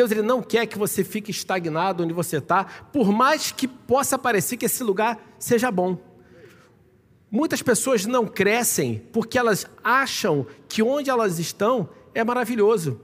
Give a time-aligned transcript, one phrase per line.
[0.00, 4.18] Deus ele não quer que você fique estagnado onde você está, por mais que possa
[4.18, 5.98] parecer que esse lugar seja bom.
[7.30, 12.98] Muitas pessoas não crescem porque elas acham que onde elas estão é maravilhoso,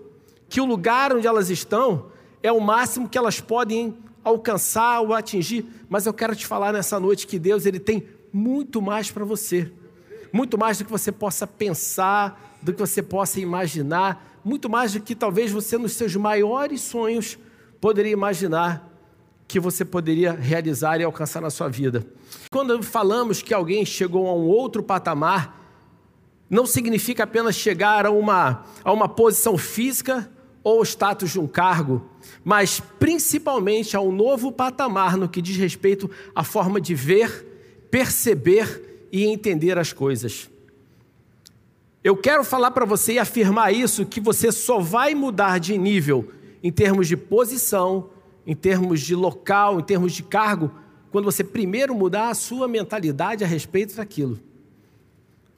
[0.48, 2.06] que o lugar onde elas estão
[2.42, 5.66] é o máximo que elas podem alcançar ou atingir.
[5.90, 9.70] Mas eu quero te falar nessa noite que Deus ele tem muito mais para você,
[10.32, 15.00] muito mais do que você possa pensar, do que você possa imaginar, muito mais do
[15.00, 17.36] que talvez você nos seus maiores sonhos
[17.80, 18.88] poderia imaginar
[19.48, 22.06] que você poderia realizar e alcançar na sua vida.
[22.48, 25.68] Quando falamos que alguém chegou a um outro patamar,
[26.48, 30.30] não significa apenas chegar a uma, a uma posição física
[30.62, 32.08] ou status de um cargo,
[32.44, 39.24] mas principalmente ao novo patamar no que diz respeito à forma de ver, perceber e
[39.24, 40.48] entender as coisas.
[42.06, 46.30] Eu quero falar para você e afirmar isso que você só vai mudar de nível
[46.62, 48.10] em termos de posição,
[48.46, 50.70] em termos de local, em termos de cargo,
[51.10, 54.38] quando você primeiro mudar a sua mentalidade a respeito daquilo.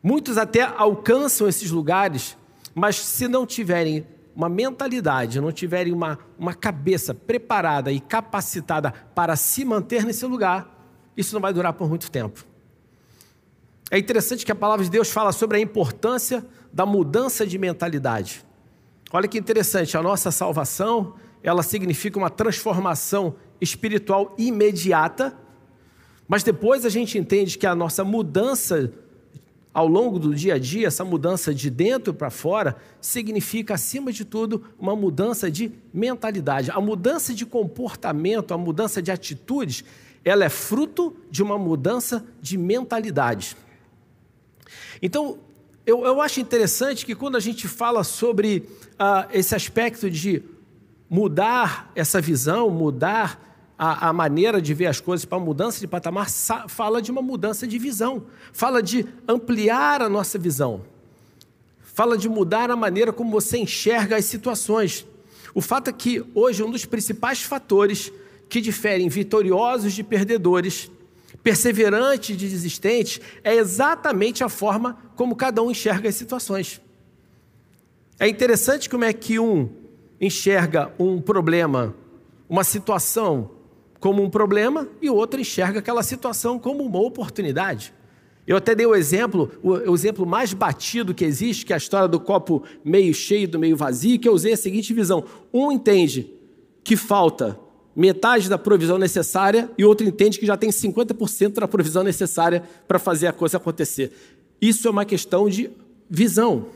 [0.03, 2.35] Muitos até alcançam esses lugares,
[2.75, 9.37] mas se não tiverem uma mentalidade, não tiverem uma, uma cabeça preparada e capacitada para
[9.37, 10.67] se manter nesse lugar,
[11.15, 12.48] isso não vai durar por muito tempo.
[13.91, 18.45] É interessante que a palavra de Deus fala sobre a importância da mudança de mentalidade.
[19.11, 25.35] Olha que interessante, a nossa salvação ela significa uma transformação espiritual imediata,
[26.27, 28.93] mas depois a gente entende que a nossa mudança
[29.73, 34.25] ao longo do dia a dia, essa mudança de dentro para fora, significa, acima de
[34.25, 36.71] tudo, uma mudança de mentalidade.
[36.73, 39.85] A mudança de comportamento, a mudança de atitudes,
[40.25, 43.57] ela é fruto de uma mudança de mentalidade.
[45.01, 45.39] Então,
[45.87, 50.43] eu, eu acho interessante que quando a gente fala sobre uh, esse aspecto de
[51.09, 53.43] mudar essa visão, mudar
[53.79, 56.29] a, a, maneira de ver as coisas para mudança de patamar,
[56.69, 60.83] fala de uma mudança de visão, fala de ampliar a nossa visão,
[61.81, 65.07] fala de mudar a maneira como você enxerga as situações.
[65.55, 68.13] O fato é que hoje um dos principais fatores
[68.49, 70.91] que diferem vitoriosos de perdedores,
[71.49, 76.79] perseverantes de desistentes, é exatamente a forma como cada um enxerga as situações.
[78.21, 79.71] É interessante como é que um
[80.21, 81.95] enxerga um problema,
[82.51, 83.51] uma situação
[83.99, 87.95] como um problema e o outro enxerga aquela situação como uma oportunidade.
[88.47, 92.09] Eu até dei o exemplo, o, exemplo mais batido que existe, que é a história
[92.09, 96.31] do copo meio cheio do meio vazio, que eu usei a seguinte visão: um entende
[96.85, 97.59] que falta
[97.99, 102.97] metade da provisão necessária e outro entende que já tem 50% da provisão necessária para
[102.97, 104.13] fazer a coisa acontecer.
[104.63, 105.69] Isso é uma questão de
[106.09, 106.67] visão.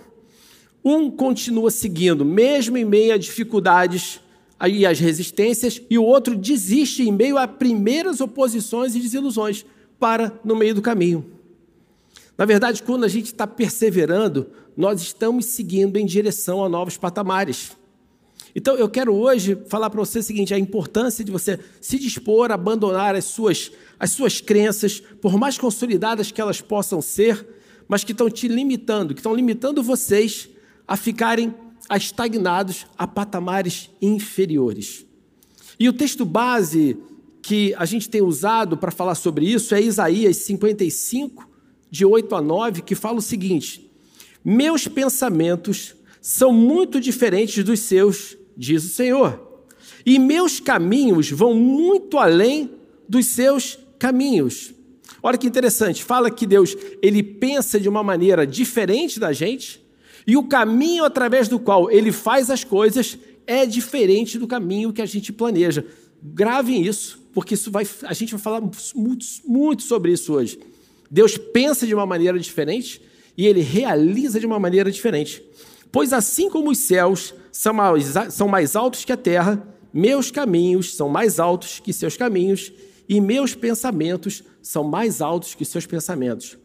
[0.85, 4.21] Um continua seguindo, mesmo em meio a dificuldades
[4.69, 9.65] e as resistências, e o outro desiste em meio a primeiras oposições e desilusões,
[10.01, 11.25] para no meio do caminho.
[12.37, 17.77] Na verdade, quando a gente está perseverando, nós estamos seguindo em direção a novos patamares.
[18.55, 22.51] Então, eu quero hoje falar para você o seguinte: a importância de você se dispor
[22.51, 27.47] a abandonar as suas, as suas crenças, por mais consolidadas que elas possam ser,
[27.89, 30.49] mas que estão te limitando, que estão limitando vocês
[30.87, 31.55] a ficarem
[31.97, 35.07] estagnados a patamares inferiores.
[35.79, 36.97] E o texto base
[37.43, 41.49] que a gente tem usado para falar sobre isso é Isaías 55,
[41.91, 43.91] de 8 a 9, que fala o seguinte:
[44.45, 49.67] Meus pensamentos são muito diferentes dos seus, diz o Senhor,
[50.05, 52.71] e meus caminhos vão muito além
[53.09, 54.75] dos seus caminhos.
[55.23, 59.81] Olha que interessante, fala que Deus ele pensa de uma maneira diferente da gente,
[60.27, 65.03] e o caminho através do qual ele faz as coisas é diferente do caminho que
[65.03, 65.85] a gente planeja.
[66.23, 68.61] Gravem isso, porque isso vai, a gente vai falar
[68.95, 70.59] muito, muito sobre isso hoje.
[71.11, 73.03] Deus pensa de uma maneira diferente
[73.37, 75.43] e ele realiza de uma maneira diferente.
[75.93, 79.63] Pois assim como os céus são mais, são mais altos que a terra,
[79.93, 82.73] meus caminhos são mais altos que seus caminhos,
[83.07, 86.57] e meus pensamentos são mais altos que seus pensamentos.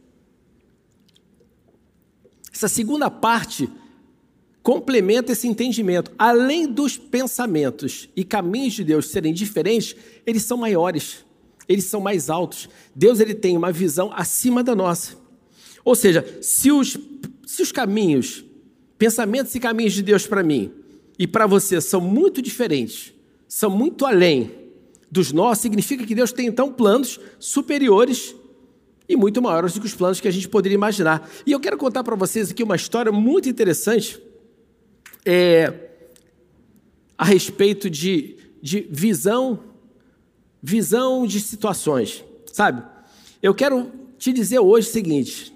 [2.53, 3.69] Essa segunda parte
[4.63, 6.11] complementa esse entendimento.
[6.17, 9.95] Além dos pensamentos e caminhos de Deus serem diferentes,
[10.25, 11.25] eles são maiores,
[11.67, 12.69] eles são mais altos.
[12.95, 15.17] Deus ele tem uma visão acima da nossa.
[15.83, 16.97] Ou seja, se os,
[17.45, 18.43] se os caminhos,
[18.97, 20.71] pensamentos e caminhos de Deus para mim
[21.17, 23.13] e para você são muito diferentes,
[23.47, 24.51] são muito além
[25.09, 28.35] dos nossos, significa que Deus tem então planos superiores
[29.07, 31.29] e muito maiores do que os planos que a gente poderia imaginar.
[31.45, 34.21] E eu quero contar para vocês aqui uma história muito interessante.
[35.25, 35.87] É,
[37.17, 39.59] a respeito de, de visão,
[40.61, 42.23] visão de situações,
[42.53, 42.83] sabe?
[43.41, 45.53] Eu quero te dizer hoje o seguinte: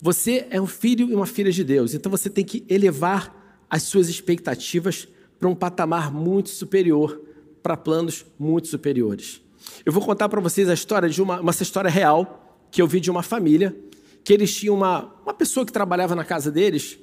[0.00, 3.82] você é um filho e uma filha de Deus, então você tem que elevar as
[3.82, 5.08] suas expectativas
[5.38, 7.20] para um patamar muito superior,
[7.62, 9.42] para planos muito superiores.
[9.84, 13.00] Eu vou contar para vocês a história de uma, uma história real que eu vi
[13.00, 13.76] de uma família,
[14.22, 16.98] que eles tinham uma, uma pessoa que trabalhava na casa deles,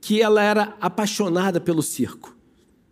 [0.00, 2.36] que ela era apaixonada pelo circo.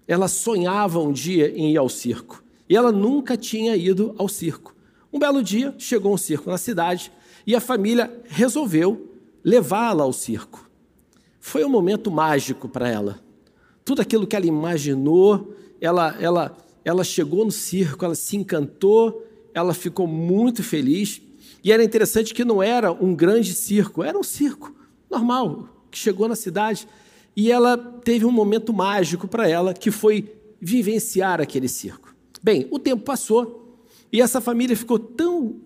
[0.07, 2.43] Ela sonhava um dia em ir ao circo.
[2.69, 4.75] E ela nunca tinha ido ao circo.
[5.13, 7.13] Um belo dia, chegou um circo na cidade
[7.47, 9.14] e a família resolveu
[9.45, 10.71] levá-la ao circo.
[11.39, 13.21] Foi um momento mágico para ela.
[13.85, 19.75] Tudo aquilo que ela imaginou, ela, ela, ela chegou no circo, ela se encantou, ela
[19.75, 21.21] ficou muito feliz.
[21.63, 24.75] E era interessante que não era um grande circo, era um circo
[25.11, 26.89] normal, que chegou na cidade.
[27.37, 32.15] E ela teve um momento mágico para ela, que foi vivenciar aquele circo.
[32.43, 33.65] Bem, o tempo passou
[34.11, 35.57] e essa família ficou tão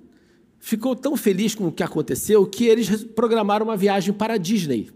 [0.69, 4.91] ficou tão feliz com o que aconteceu que eles programaram uma viagem para a Disney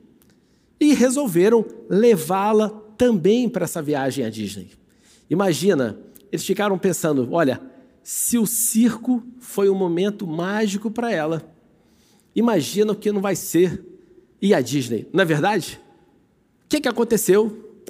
[0.78, 4.69] e resolveram levá-la também para essa viagem à Disney.
[5.30, 5.98] Imagina,
[6.30, 7.58] eles ficaram pensando: olha,
[8.02, 11.42] se o circo foi um momento mágico para ela,
[12.36, 13.82] imagina o que não vai ser
[14.42, 15.80] ir à Disney, não é verdade?
[16.66, 17.80] O que, que aconteceu?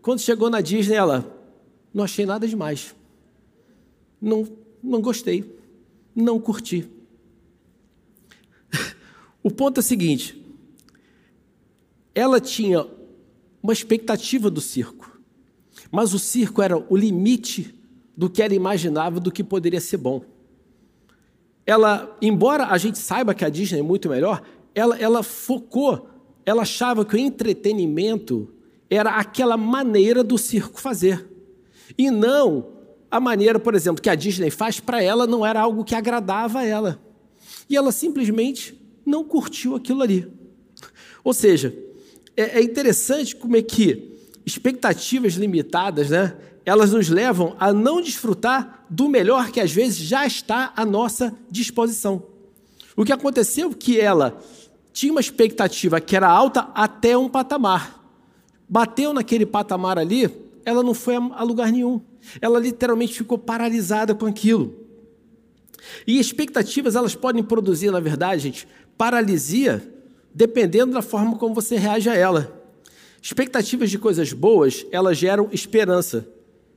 [0.00, 1.30] Quando chegou na Disney, ela
[1.92, 2.96] não achei nada demais.
[4.18, 4.48] Não,
[4.82, 5.44] não gostei,
[6.14, 6.95] não curti.
[9.46, 10.44] O ponto é o seguinte:
[12.12, 12.84] ela tinha
[13.62, 15.20] uma expectativa do circo,
[15.88, 17.72] mas o circo era o limite
[18.16, 20.24] do que ela imaginava do que poderia ser bom.
[21.64, 24.42] Ela, embora a gente saiba que a Disney é muito melhor,
[24.74, 26.10] ela, ela focou,
[26.44, 28.52] ela achava que o entretenimento
[28.90, 31.24] era aquela maneira do circo fazer.
[31.96, 32.66] E não
[33.08, 36.58] a maneira, por exemplo, que a Disney faz para ela não era algo que agradava
[36.58, 37.00] a ela.
[37.70, 40.30] E ela simplesmente não curtiu aquilo ali.
[41.22, 41.74] Ou seja,
[42.36, 44.12] é, é interessante como é que
[44.44, 50.26] expectativas limitadas, né, elas nos levam a não desfrutar do melhor que às vezes já
[50.26, 52.22] está à nossa disposição.
[52.96, 54.40] O que aconteceu que ela
[54.92, 58.02] tinha uma expectativa que era alta até um patamar.
[58.66, 60.30] Bateu naquele patamar ali,
[60.64, 62.00] ela não foi a lugar nenhum.
[62.40, 64.74] Ela literalmente ficou paralisada com aquilo.
[66.06, 69.82] E expectativas, elas podem produzir, na verdade, gente, paralisia,
[70.34, 72.52] dependendo da forma como você reage a ela.
[73.22, 76.28] Expectativas de coisas boas, elas geram esperança.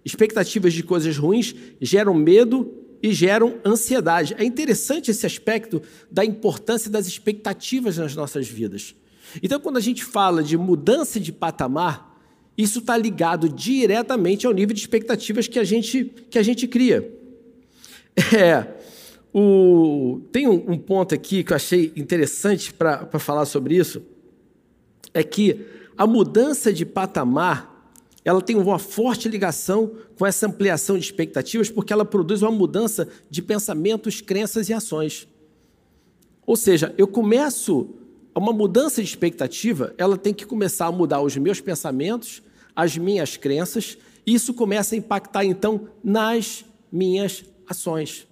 [0.04, 4.36] Expectativas de coisas ruins geram medo e geram ansiedade.
[4.38, 8.95] É interessante esse aspecto da importância das expectativas nas nossas vidas.
[9.44, 12.18] Então, quando a gente fala de mudança de patamar,
[12.57, 17.16] isso está ligado diretamente ao nível de expectativas que a gente, que a gente cria.
[18.38, 18.79] É,
[19.34, 24.02] o, tem um, um, ponto aqui que eu achei interessante para falar sobre isso,
[25.14, 25.66] é que
[25.98, 27.70] a mudança de patamar
[28.24, 33.08] ela tem uma forte ligação com essa ampliação de expectativas, porque ela produz uma mudança
[33.30, 35.28] de pensamentos, crenças e ações.
[36.45, 37.90] Ou seja, eu começo
[38.36, 42.42] uma mudança de expectativa, ela tem que começar a mudar os meus pensamentos,
[42.76, 48.29] as minhas crenças, e isso começa a impactar então nas minhas ações.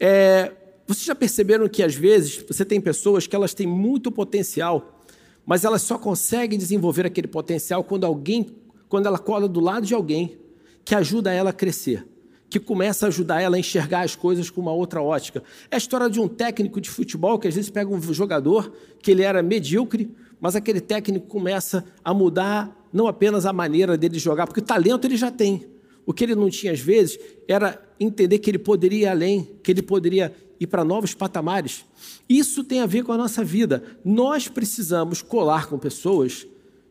[0.00, 0.52] É,
[0.86, 5.04] vocês já perceberam que às vezes você tem pessoas que elas têm muito potencial,
[5.44, 8.46] mas elas só conseguem desenvolver aquele potencial quando alguém,
[8.88, 10.38] quando ela cola do lado de alguém
[10.84, 12.06] que ajuda ela a crescer,
[12.48, 15.42] que começa a ajudar ela a enxergar as coisas com uma outra ótica.
[15.70, 19.10] É a história de um técnico de futebol que às vezes pega um jogador que
[19.10, 24.46] ele era medíocre, mas aquele técnico começa a mudar não apenas a maneira dele jogar,
[24.46, 25.66] porque talento ele já tem,
[26.08, 29.70] o que ele não tinha às vezes era entender que ele poderia ir além, que
[29.70, 31.84] ele poderia ir para novos patamares.
[32.26, 33.84] Isso tem a ver com a nossa vida.
[34.02, 36.46] Nós precisamos colar com pessoas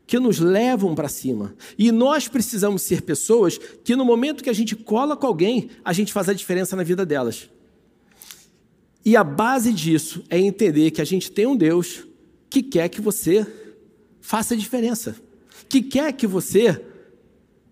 [0.05, 1.55] que nos levam para cima.
[1.79, 5.93] E nós precisamos ser pessoas que, no momento que a gente cola com alguém, a
[5.93, 7.50] gente faz a diferença na vida delas.
[9.03, 12.03] E a base disso é entender que a gente tem um Deus
[12.51, 13.47] que quer que você
[14.21, 15.15] faça a diferença,
[15.67, 16.86] que quer que você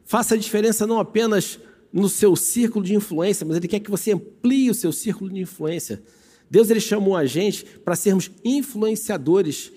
[0.06, 1.60] Faça a diferença não apenas
[1.92, 5.42] no seu círculo de influência, mas Ele quer que você amplie o seu círculo de
[5.42, 6.02] influência.
[6.50, 9.72] Deus ele chamou a gente para sermos influenciadores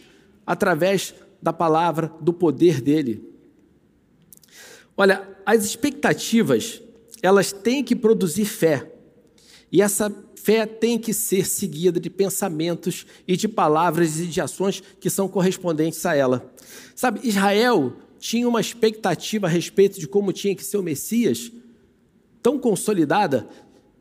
[0.46, 3.24] através da palavra, do poder dele.
[4.96, 6.82] Olha, as expectativas,
[7.22, 8.92] elas têm que produzir fé.
[9.70, 14.82] E essa fé tem que ser seguida de pensamentos e de palavras e de ações
[15.00, 16.52] que são correspondentes a ela.
[16.94, 21.52] Sabe, Israel tinham uma expectativa a respeito de como tinha que ser o Messias,
[22.42, 23.48] tão consolidada,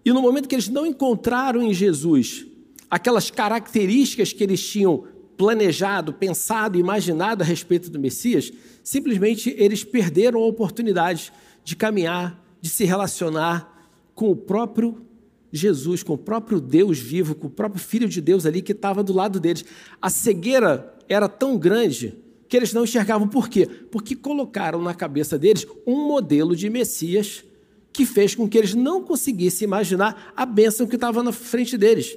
[0.03, 2.47] e no momento que eles não encontraram em Jesus
[2.89, 5.03] aquelas características que eles tinham
[5.35, 8.51] planejado, pensado, imaginado a respeito do Messias,
[8.83, 11.31] simplesmente eles perderam a oportunidade
[11.63, 15.05] de caminhar, de se relacionar com o próprio
[15.51, 19.03] Jesus, com o próprio Deus vivo, com o próprio Filho de Deus ali que estava
[19.03, 19.63] do lado deles.
[20.01, 22.17] A cegueira era tão grande
[22.47, 23.27] que eles não enxergavam.
[23.27, 23.65] Por quê?
[23.65, 27.43] Porque colocaram na cabeça deles um modelo de Messias
[27.91, 32.15] que fez com que eles não conseguissem imaginar a bênção que estava na frente deles.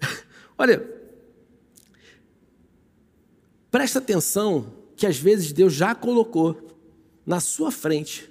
[0.56, 0.88] Olha,
[3.70, 6.56] presta atenção que às vezes Deus já colocou
[7.26, 8.30] na sua frente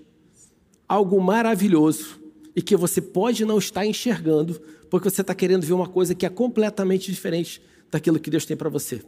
[0.88, 2.20] algo maravilhoso
[2.56, 4.60] e que você pode não estar enxergando
[4.90, 8.58] porque você está querendo ver uma coisa que é completamente diferente daquilo que Deus tem
[8.58, 9.02] para você.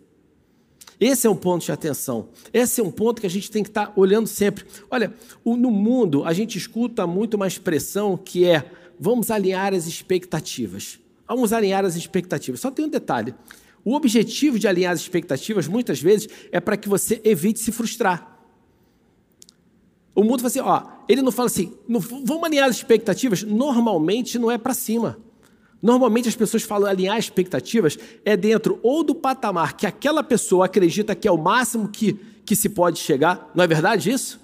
[0.99, 2.29] Esse é um ponto de atenção.
[2.53, 4.65] Esse é um ponto que a gente tem que estar olhando sempre.
[4.89, 5.13] Olha,
[5.45, 10.99] no mundo a gente escuta muito uma expressão que é vamos alinhar as expectativas.
[11.27, 12.59] Vamos alinhar as expectativas.
[12.59, 13.33] Só tem um detalhe.
[13.83, 18.39] O objetivo de alinhar as expectativas, muitas vezes, é para que você evite se frustrar.
[20.15, 23.43] O mundo fala assim, ó, ele não fala assim, vamos alinhar as expectativas?
[23.43, 25.17] Normalmente não é para cima.
[25.83, 31.13] Normalmente as pessoas falam alinhar expectativas é dentro ou do patamar que aquela pessoa acredita
[31.13, 32.13] que é o máximo que,
[32.45, 33.51] que se pode chegar.
[33.53, 34.39] Não é verdade isso?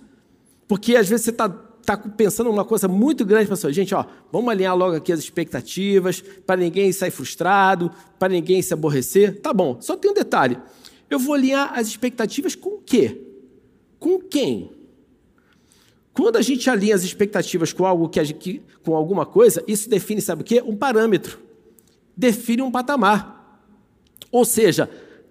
[0.67, 4.03] Porque às vezes você está tá pensando numa coisa muito grande para sua gente, ó,
[4.29, 9.39] vamos alinhar logo aqui as expectativas para ninguém sair frustrado, para ninguém se aborrecer.
[9.39, 10.59] Tá bom, só tem um detalhe.
[11.09, 13.21] Eu vou alinhar as expectativas com o quê?
[13.97, 14.71] Com quem?
[16.19, 20.19] Quando a gente alinha as expectativas com algo que, gente, com alguma coisa, isso define,
[20.19, 20.61] sabe o quê?
[20.65, 21.39] Um parâmetro.
[22.15, 23.63] Define um patamar.
[24.29, 24.89] Ou seja,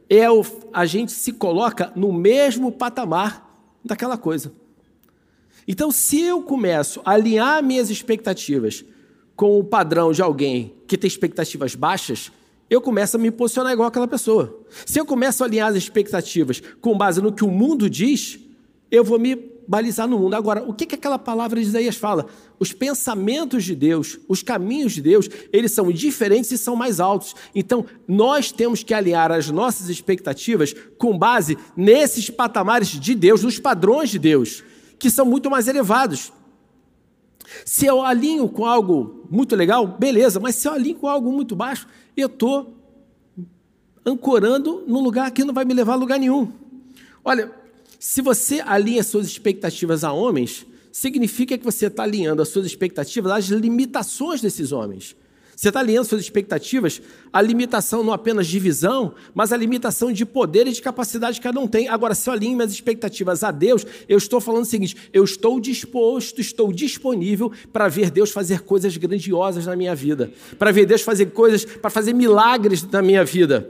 [0.09, 0.42] é o,
[0.73, 4.50] a gente se coloca no mesmo patamar daquela coisa.
[5.68, 8.83] Então, se eu começo a alinhar minhas expectativas
[9.37, 12.33] com o padrão de alguém que tem expectativas baixas,
[12.71, 14.59] eu começo a me posicionar igual aquela pessoa.
[14.87, 18.40] Se eu começo a alinhar as expectativas com base no que o mundo diz,
[18.90, 20.34] eu vou me balizar no mundo.
[20.34, 22.26] Agora, o que, que aquela palavra de Isaías fala?
[22.58, 27.37] Os pensamentos de Deus, os caminhos de Deus, eles são diferentes e são mais altos.
[27.54, 33.58] Então, nós temos que alinhar as nossas expectativas com base nesses patamares de Deus, nos
[33.58, 34.64] padrões de Deus,
[34.98, 36.32] que são muito mais elevados.
[37.64, 41.54] Se eu alinho com algo muito legal, beleza, mas se eu alinho com algo muito
[41.54, 42.75] baixo, eu estou
[44.04, 46.50] ancorando num lugar que não vai me levar a lugar nenhum.
[47.22, 47.52] Olha,
[47.99, 53.33] se você alinha suas expectativas a homens, significa que você está alinhando as suas expectativas
[53.33, 55.17] às limitações desses homens.
[55.59, 57.02] Você está alinhando suas expectativas
[57.33, 61.43] à limitação não apenas de visão, mas à limitação de poder e de capacidade que
[61.43, 61.88] cada um tem.
[61.88, 65.59] Agora, se eu alinho minhas expectativas a Deus, eu estou falando o seguinte: eu estou
[65.59, 71.02] disposto, estou disponível para ver Deus fazer coisas grandiosas na minha vida, para ver Deus
[71.02, 73.69] fazer coisas, para fazer milagres na minha vida.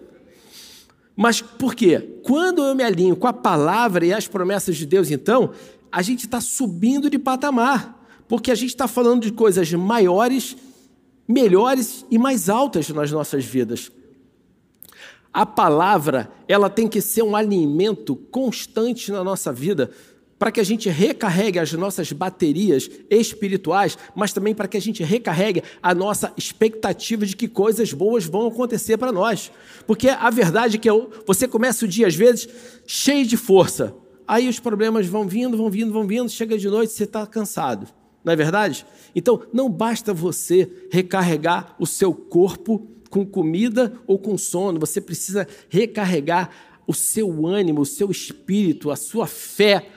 [1.20, 1.98] Mas por quê?
[2.22, 5.50] Quando eu me alinho com a palavra e as promessas de Deus, então,
[5.90, 10.56] a gente está subindo de patamar, porque a gente está falando de coisas maiores,
[11.26, 13.90] melhores e mais altas nas nossas vidas.
[15.32, 19.90] A palavra, ela tem que ser um alimento constante na nossa vida,
[20.38, 25.02] para que a gente recarregue as nossas baterias espirituais, mas também para que a gente
[25.02, 29.50] recarregue a nossa expectativa de que coisas boas vão acontecer para nós.
[29.86, 30.88] Porque a verdade é que
[31.26, 32.48] você começa o dia, às vezes,
[32.86, 33.94] cheio de força.
[34.26, 37.88] Aí os problemas vão vindo, vão vindo, vão vindo, chega de noite, você está cansado.
[38.22, 38.86] Não é verdade?
[39.14, 45.48] Então, não basta você recarregar o seu corpo com comida ou com sono, você precisa
[45.70, 46.50] recarregar
[46.86, 49.88] o seu ânimo, o seu espírito, a sua fé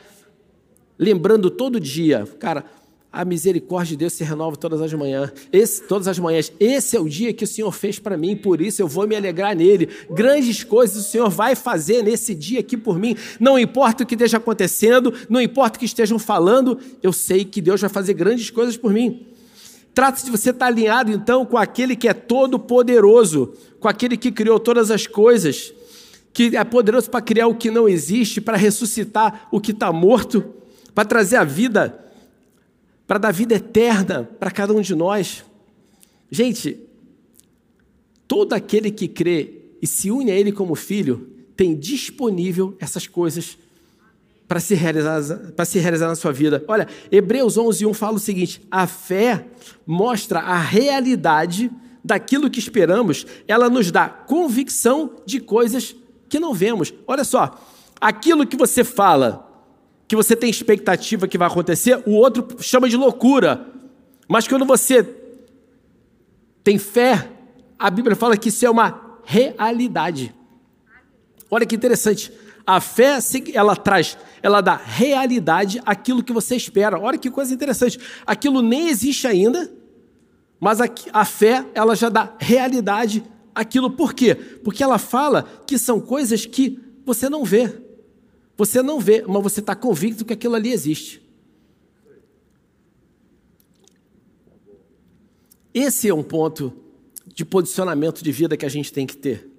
[1.02, 2.64] lembrando todo dia, cara,
[3.12, 5.34] a misericórdia de Deus se renova todas as manhãs.
[5.52, 6.54] Esse, todas as manhãs.
[6.60, 9.16] Esse é o dia que o Senhor fez para mim, por isso eu vou me
[9.16, 9.90] alegrar nele.
[10.12, 13.18] Grandes coisas o Senhor vai fazer nesse dia aqui por mim.
[13.40, 17.62] Não importa o que esteja acontecendo, não importa o que estejam falando, eu sei que
[17.62, 19.26] Deus vai fazer grandes coisas por mim.
[19.94, 24.32] Trata-se de você estar alinhado então com aquele que é todo poderoso, com aquele que
[24.32, 25.74] criou todas as coisas,
[26.32, 30.61] que é poderoso para criar o que não existe, para ressuscitar o que está morto
[30.94, 31.98] para trazer a vida,
[33.08, 35.44] para dar vida eterna para cada um de nós.
[36.30, 36.80] Gente,
[38.28, 43.58] todo aquele que crê e se une a Ele como filho, tem disponível essas coisas
[44.48, 45.22] para se realizar,
[45.56, 46.64] para se realizar na sua vida.
[46.68, 49.46] Olha, Hebreus 11, 1 fala o seguinte: a fé
[49.86, 51.72] mostra a realidade
[52.04, 55.96] daquilo que esperamos, ela nos dá convicção de coisas
[56.28, 56.94] que não vemos.
[57.06, 57.60] Olha só,
[58.00, 59.51] aquilo que você fala,
[60.12, 63.66] que você tem expectativa que vai acontecer, o outro chama de loucura.
[64.28, 65.04] Mas quando você
[66.62, 67.30] tem fé,
[67.80, 70.36] a Bíblia fala que isso é uma realidade.
[71.50, 72.30] Olha que interessante.
[72.68, 73.20] A fé,
[73.54, 77.00] ela traz, ela dá realidade àquilo que você espera.
[77.00, 77.98] Olha que coisa interessante.
[78.26, 79.72] Aquilo nem existe ainda,
[80.60, 83.24] mas a, a fé, ela já dá realidade
[83.56, 83.90] àquilo.
[83.90, 84.36] Por quê?
[84.36, 87.91] Porque ela fala que são coisas que você não vê.
[88.62, 91.20] Você não vê, mas você está convicto que aquilo ali existe.
[95.74, 96.72] Esse é um ponto
[97.26, 99.50] de posicionamento de vida que a gente tem que ter.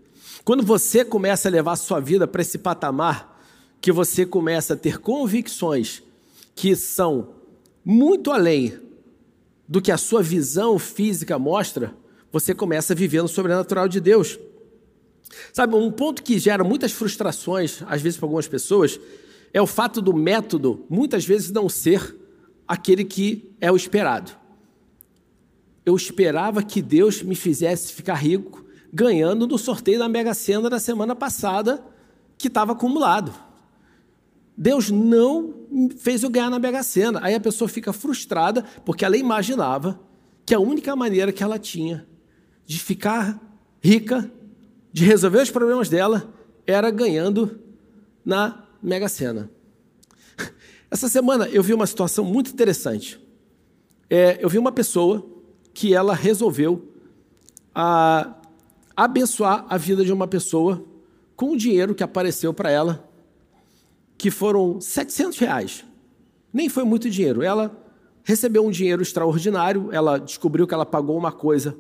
[0.45, 3.45] Quando você começa a levar a sua vida para esse patamar,
[3.81, 6.01] que você começa a ter convicções
[6.55, 7.31] que são
[7.85, 8.79] muito além
[9.67, 11.93] do que a sua visão física mostra,
[12.31, 14.39] você começa a viver no sobrenatural de Deus.
[15.53, 18.99] Sabe, um ponto que gera muitas frustrações, às vezes para algumas pessoas,
[19.53, 22.17] é o fato do método muitas vezes não ser
[22.67, 24.33] aquele que é o esperado.
[25.85, 30.79] Eu esperava que Deus me fizesse ficar rico ganhando no sorteio da Mega Sena da
[30.79, 31.85] semana passada,
[32.37, 33.33] que estava acumulado.
[34.57, 35.55] Deus não
[35.97, 37.21] fez eu ganhar na Mega Sena.
[37.23, 39.99] Aí a pessoa fica frustrada porque ela imaginava
[40.45, 42.07] que a única maneira que ela tinha
[42.67, 43.41] de ficar
[43.83, 44.31] rica,
[44.93, 46.33] de resolver os problemas dela,
[46.67, 47.59] era ganhando
[48.25, 49.51] na Mega Sena.
[50.91, 53.19] Essa semana eu vi uma situação muito interessante.
[54.11, 55.27] É, eu vi uma pessoa
[55.73, 56.93] que ela resolveu
[57.75, 58.35] a,
[58.95, 60.85] abençoar a vida de uma pessoa
[61.35, 63.09] com o dinheiro que apareceu para ela,
[64.19, 65.85] que foram 700 reais.
[66.53, 67.43] Nem foi muito dinheiro.
[67.43, 67.75] Ela
[68.23, 71.77] recebeu um dinheiro extraordinário, ela descobriu que ela pagou uma coisa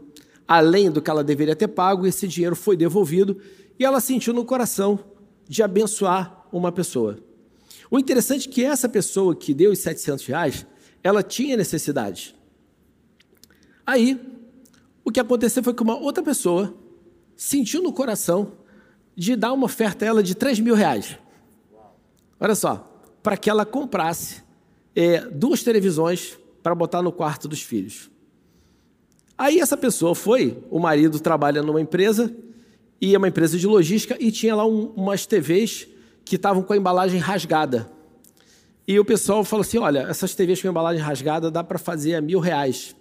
[0.46, 3.38] além do que ela deveria ter pago, esse dinheiro foi devolvido
[3.78, 4.98] e ela sentiu no coração
[5.48, 7.18] de abençoar uma pessoa.
[7.90, 10.66] O interessante é que essa pessoa que deu os 700 reais,
[11.02, 12.34] ela tinha necessidade.
[13.84, 14.20] Aí,
[15.04, 16.74] o que aconteceu foi que uma outra pessoa
[17.36, 18.52] sentiu no coração
[19.16, 21.18] de dar uma oferta a ela de 3 mil reais.
[22.38, 24.42] Olha só, para que ela comprasse
[24.94, 28.10] é, duas televisões para botar no quarto dos filhos.
[29.36, 32.34] Aí essa pessoa foi, o marido trabalha numa empresa,
[33.00, 35.88] e é uma empresa de logística, e tinha lá um, umas TVs
[36.24, 37.90] que estavam com a embalagem rasgada.
[38.86, 42.20] E o pessoal falou assim: olha, essas TVs com embalagem rasgada dá para fazer a
[42.20, 42.94] mil reais.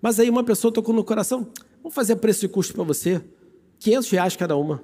[0.00, 1.48] Mas aí uma pessoa tocou no coração:
[1.82, 3.22] vamos fazer preço e custo para você,
[3.78, 4.82] 500 reais cada uma.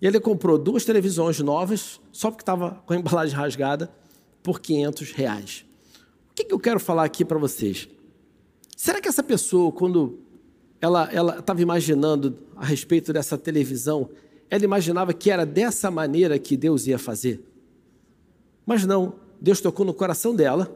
[0.00, 3.90] E ele comprou duas televisões novas, só porque estava com a embalagem rasgada,
[4.42, 5.64] por 500 reais.
[6.30, 7.88] O que, que eu quero falar aqui para vocês?
[8.76, 10.18] Será que essa pessoa, quando
[10.80, 14.10] ela estava imaginando a respeito dessa televisão,
[14.50, 17.42] ela imaginava que era dessa maneira que Deus ia fazer?
[18.66, 20.72] Mas não, Deus tocou no coração dela,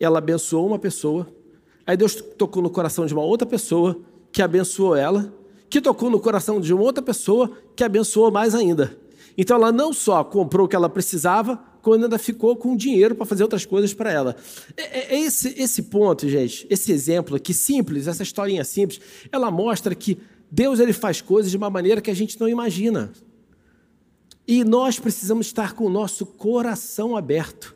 [0.00, 1.26] ela abençoou uma pessoa,
[1.86, 5.32] aí Deus tocou no coração de uma outra pessoa que abençoou ela,
[5.70, 8.96] que tocou no coração de uma outra pessoa que abençoou mais ainda.
[9.36, 13.24] Então ela não só comprou o que ela precisava, quando ainda ficou com dinheiro para
[13.24, 14.36] fazer outras coisas para ela.
[14.76, 19.00] É, é, esse, esse ponto, gente, esse exemplo aqui simples, essa historinha simples,
[19.32, 20.18] ela mostra que
[20.50, 23.10] Deus ele faz coisas de uma maneira que a gente não imagina.
[24.46, 27.74] E nós precisamos estar com o nosso coração aberto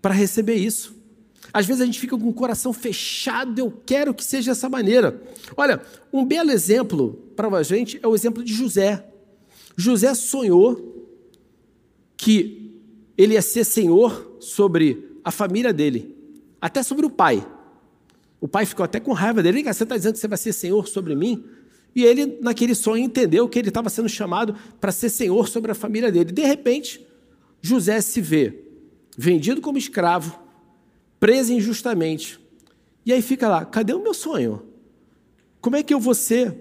[0.00, 0.96] para receber isso.
[1.52, 5.22] Às vezes a gente fica com o coração fechado, eu quero que seja dessa maneira.
[5.54, 9.06] Olha, um belo exemplo para a gente é o exemplo de José.
[9.76, 11.06] José sonhou
[12.16, 12.69] que
[13.22, 16.16] ele ia ser senhor sobre a família dele,
[16.58, 17.46] até sobre o pai.
[18.40, 19.62] O pai ficou até com raiva dele.
[19.62, 21.44] Você está dizendo que você vai ser senhor sobre mim?
[21.94, 25.74] E ele, naquele sonho, entendeu que ele estava sendo chamado para ser senhor sobre a
[25.74, 26.32] família dele.
[26.32, 27.06] De repente,
[27.60, 28.64] José se vê
[29.18, 30.40] vendido como escravo,
[31.18, 32.40] preso injustamente.
[33.04, 34.62] E aí fica lá: cadê o meu sonho?
[35.60, 36.56] Como é que eu vou ser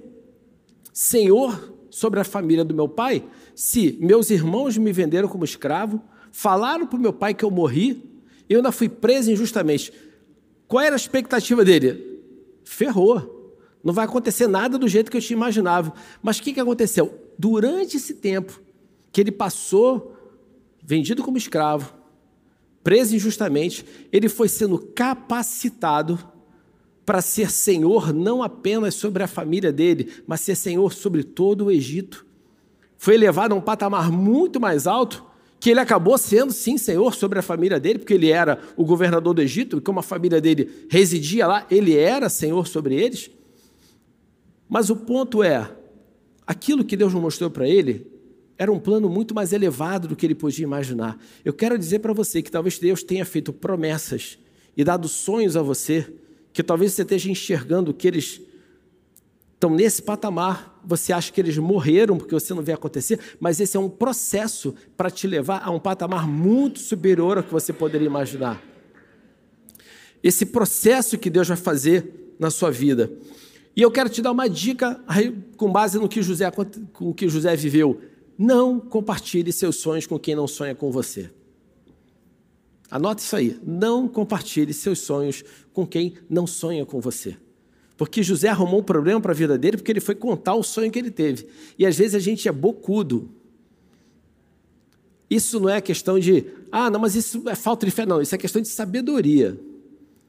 [0.91, 3.23] senhor sobre a família do meu pai
[3.55, 6.03] se meus irmãos me venderam como escravo?
[6.31, 8.03] Falaram para o meu pai que eu morri,
[8.49, 9.93] eu ainda fui preso injustamente.
[10.67, 12.21] Qual era a expectativa dele?
[12.63, 13.57] Ferrou.
[13.83, 15.93] Não vai acontecer nada do jeito que eu tinha imaginava.
[16.21, 17.17] Mas o que, que aconteceu?
[17.37, 18.59] Durante esse tempo
[19.11, 20.15] que ele passou
[20.83, 21.93] vendido como escravo,
[22.83, 26.19] preso injustamente, ele foi sendo capacitado
[27.05, 31.71] para ser senhor não apenas sobre a família dele, mas ser senhor sobre todo o
[31.71, 32.25] Egito.
[32.97, 35.25] Foi elevado a um patamar muito mais alto
[35.59, 39.33] que ele acabou sendo, sim, senhor sobre a família dele, porque ele era o governador
[39.33, 43.29] do Egito, e como a família dele residia lá, ele era senhor sobre eles.
[44.69, 45.69] Mas o ponto é,
[46.47, 48.07] aquilo que Deus mostrou para ele
[48.57, 51.17] era um plano muito mais elevado do que ele podia imaginar.
[51.43, 54.37] Eu quero dizer para você que talvez Deus tenha feito promessas
[54.75, 56.07] e dado sonhos a você,
[56.53, 58.41] que talvez você esteja enxergando que eles
[59.59, 63.75] estão nesse patamar, você acha que eles morreram porque você não vê acontecer, mas esse
[63.75, 68.07] é um processo para te levar a um patamar muito superior ao que você poderia
[68.07, 68.63] imaginar.
[70.23, 73.11] Esse processo que Deus vai fazer na sua vida.
[73.75, 75.03] E eu quero te dar uma dica
[75.57, 76.49] com base no que José,
[76.93, 77.99] com que José viveu.
[78.37, 81.29] Não compartilhe seus sonhos com quem não sonha com você.
[82.89, 83.59] Anote isso aí.
[83.61, 85.43] Não compartilhe seus sonhos
[85.73, 87.37] com quem não sonha com você.
[87.99, 90.89] Porque José arrumou um problema para a vida dele porque ele foi contar o sonho
[90.89, 91.45] que ele teve.
[91.77, 93.29] E às vezes a gente é bocudo.
[95.29, 98.05] Isso não é questão de, ah, não, mas isso é falta de fé.
[98.05, 99.59] Não, isso é questão de sabedoria.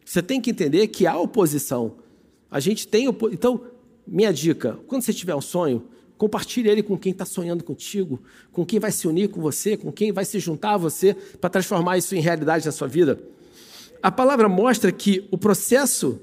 [0.04, 1.94] Você tem que entender que há oposição.
[2.50, 3.06] A gente tem.
[3.06, 3.30] Opo...
[3.32, 3.60] Então,
[4.04, 5.84] minha dica: quando você tiver um sonho,
[6.18, 9.92] compartilhe ele com quem está sonhando contigo, com quem vai se unir com você, com
[9.92, 13.22] quem vai se juntar a você para transformar isso em realidade na sua vida.
[14.02, 16.20] A palavra mostra que o processo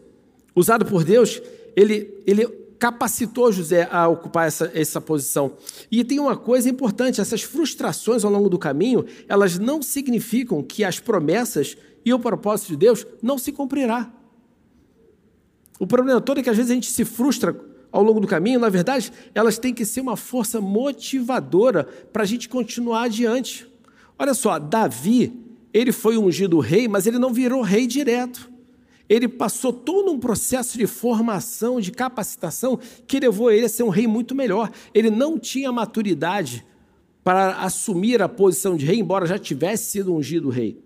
[0.58, 1.40] usado por Deus,
[1.76, 2.48] ele, ele
[2.80, 5.54] capacitou José a ocupar essa, essa posição.
[5.92, 10.84] E tem uma coisa importante: essas frustrações ao longo do caminho, elas não significam que
[10.84, 14.12] as promessas e o propósito de Deus não se cumprirá.
[15.80, 17.56] O problema todo é que às vezes a gente se frustra
[17.92, 22.26] ao longo do caminho, na verdade, elas têm que ser uma força motivadora para a
[22.26, 23.68] gente continuar adiante.
[24.18, 25.40] Olha só, Davi,
[25.72, 28.57] ele foi ungido rei, mas ele não virou rei direto
[29.10, 33.90] ele passou todo um processo de formação, de capacitação, que levou ele a ser um
[33.90, 34.70] rei muito melhor.
[34.94, 36.66] Ele não tinha maturidade
[37.24, 40.78] para assumir a posição de rei, embora já tivesse sido ungido rei.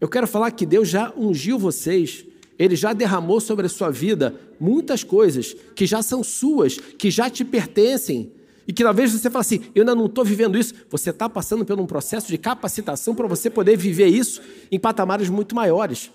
[0.00, 2.24] Eu quero falar que Deus já ungiu vocês,
[2.58, 7.28] Ele já derramou sobre a sua vida muitas coisas que já são suas, que já
[7.28, 8.32] te pertencem,
[8.68, 10.74] e que talvez você fale assim: eu ainda não estou vivendo isso.
[10.90, 15.28] Você está passando por um processo de capacitação para você poder viver isso em patamares
[15.28, 16.10] muito maiores.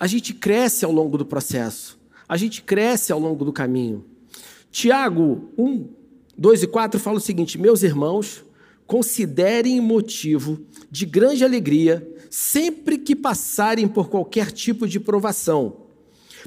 [0.00, 4.02] A gente cresce ao longo do processo, a gente cresce ao longo do caminho.
[4.72, 5.88] Tiago 1,
[6.38, 8.42] 2 e 4 fala o seguinte: Meus irmãos,
[8.86, 10.58] considerem motivo
[10.90, 15.82] de grande alegria sempre que passarem por qualquer tipo de provação,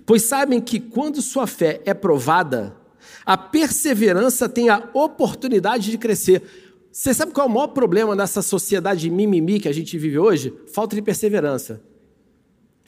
[0.03, 2.75] pois sabem que quando sua fé é provada,
[3.23, 6.41] a perseverança tem a oportunidade de crescer.
[6.91, 10.51] Você sabe qual é o maior problema nessa sociedade mimimi que a gente vive hoje?
[10.73, 11.92] Falta de perseverança.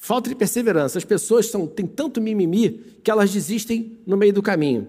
[0.05, 0.99] Falta de perseverança.
[0.99, 4.87] As pessoas são, têm tanto mimimi que elas desistem no meio do caminho.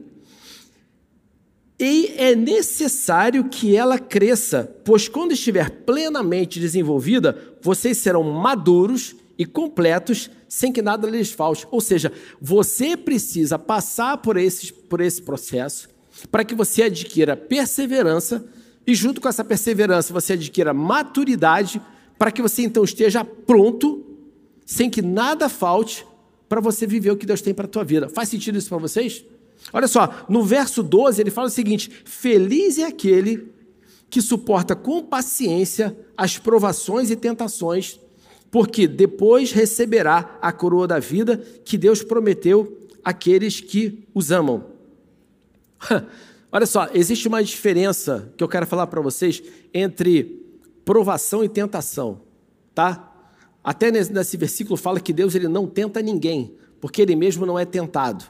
[1.81, 9.46] E é necessário que ela cresça, pois quando estiver plenamente desenvolvida, vocês serão maduros e
[9.46, 11.66] completos, sem que nada lhes falte.
[11.70, 14.37] Ou seja, você precisa passar por
[14.87, 15.88] por esse processo
[16.31, 18.44] para que você adquira perseverança
[18.87, 21.81] e, junto com essa perseverança, você adquira maturidade
[22.18, 24.06] para que você então esteja pronto
[24.66, 26.05] sem que nada falte
[26.48, 28.09] para você viver o que Deus tem para a tua vida.
[28.09, 29.24] Faz sentido isso para vocês?
[29.72, 33.52] Olha só, no verso 12 ele fala o seguinte: Feliz é aquele
[34.11, 38.00] que suporta com paciência as provações e tentações,
[38.50, 44.64] porque depois receberá a coroa da vida que Deus prometeu àqueles que os amam.
[46.50, 49.42] Olha só, existe uma diferença que eu quero falar para vocês
[49.74, 50.44] entre
[50.85, 52.20] provação e tentação,
[52.74, 53.15] tá?
[53.66, 57.64] Até nesse versículo fala que Deus ele não tenta ninguém, porque ele mesmo não é
[57.64, 58.24] tentado.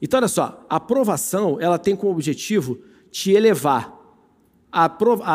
[0.00, 2.78] Então, olha só, a aprovação ela tem como objetivo
[3.10, 3.94] te elevar.
[4.72, 4.86] A,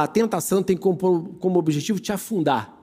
[0.02, 2.76] a tentação tem como, como objetivo te afundar.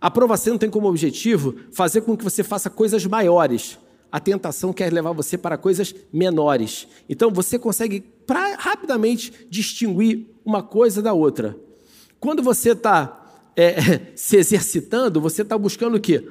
[0.00, 3.78] A aprovação tem como objetivo fazer com que você faça coisas maiores.
[4.10, 6.88] A tentação quer levar você para coisas menores.
[7.10, 11.58] Então você consegue pra, rapidamente distinguir uma coisa da outra.
[12.18, 13.27] Quando você está
[13.58, 16.24] é, se exercitando, você está buscando o quê?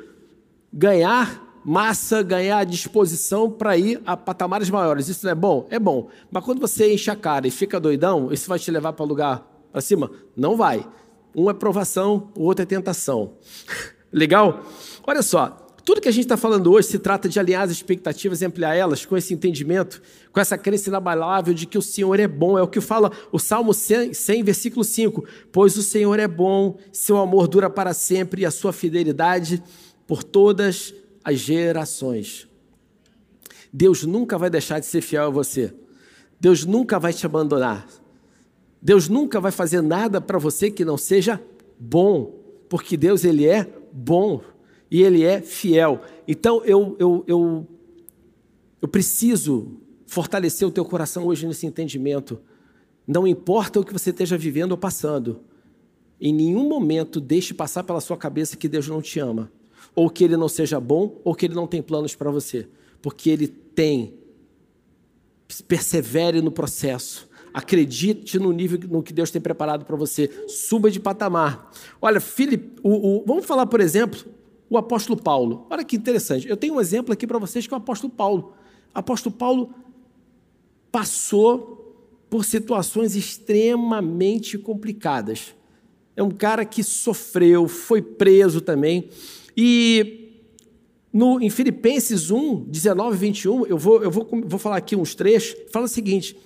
[0.71, 5.09] Ganhar massa, ganhar disposição para ir a patamares maiores.
[5.09, 5.67] Isso não é bom?
[5.69, 6.07] É bom.
[6.31, 9.45] Mas quando você enche a cara e fica doidão, isso vai te levar para lugar
[9.73, 10.09] para cima?
[10.35, 10.87] Não vai.
[11.35, 13.33] Um é provação, o outro é tentação.
[14.11, 14.63] Legal?
[15.05, 18.41] Olha só, tudo que a gente está falando hoje se trata de alinhar as expectativas
[18.41, 20.01] e ampliar elas com esse entendimento,
[20.33, 22.59] com essa crença inabalável de que o Senhor é bom.
[22.59, 25.23] É o que fala o Salmo 100, 100, versículo 5.
[25.49, 29.63] Pois o Senhor é bom, seu amor dura para sempre e a sua fidelidade
[30.05, 32.49] por todas as gerações.
[33.71, 35.73] Deus nunca vai deixar de ser fiel a você.
[36.37, 37.87] Deus nunca vai te abandonar.
[38.81, 41.41] Deus nunca vai fazer nada para você que não seja
[41.79, 44.41] bom, porque Deus ele é bom
[44.89, 46.01] e Ele é fiel.
[46.27, 47.67] Então eu, eu, eu,
[48.81, 52.39] eu preciso fortalecer o teu coração hoje nesse entendimento
[53.05, 55.41] Não importa o que você esteja vivendo ou passando,
[56.19, 59.51] em nenhum momento deixe passar pela sua cabeça que Deus não te ama,
[59.95, 62.67] ou que Ele não seja bom, ou que Ele não tem planos para você,
[63.01, 64.15] porque Ele tem.
[65.67, 67.29] Persevere no processo.
[67.53, 70.29] Acredite no nível no que Deus tem preparado para você.
[70.47, 71.71] Suba de patamar.
[72.01, 74.25] Olha, Filipe, o, o, vamos falar, por exemplo,
[74.69, 75.65] o apóstolo Paulo.
[75.69, 76.47] Olha que interessante.
[76.47, 78.53] Eu tenho um exemplo aqui para vocês que é o apóstolo Paulo.
[78.93, 79.73] O apóstolo Paulo
[80.91, 81.77] passou
[82.29, 85.55] por situações extremamente complicadas.
[86.15, 89.09] É um cara que sofreu, foi preso também.
[89.55, 90.27] E
[91.13, 95.15] no, em Filipenses 1, 19 e 21, eu vou, eu vou, vou falar aqui uns
[95.15, 96.37] trechos, fala o seguinte: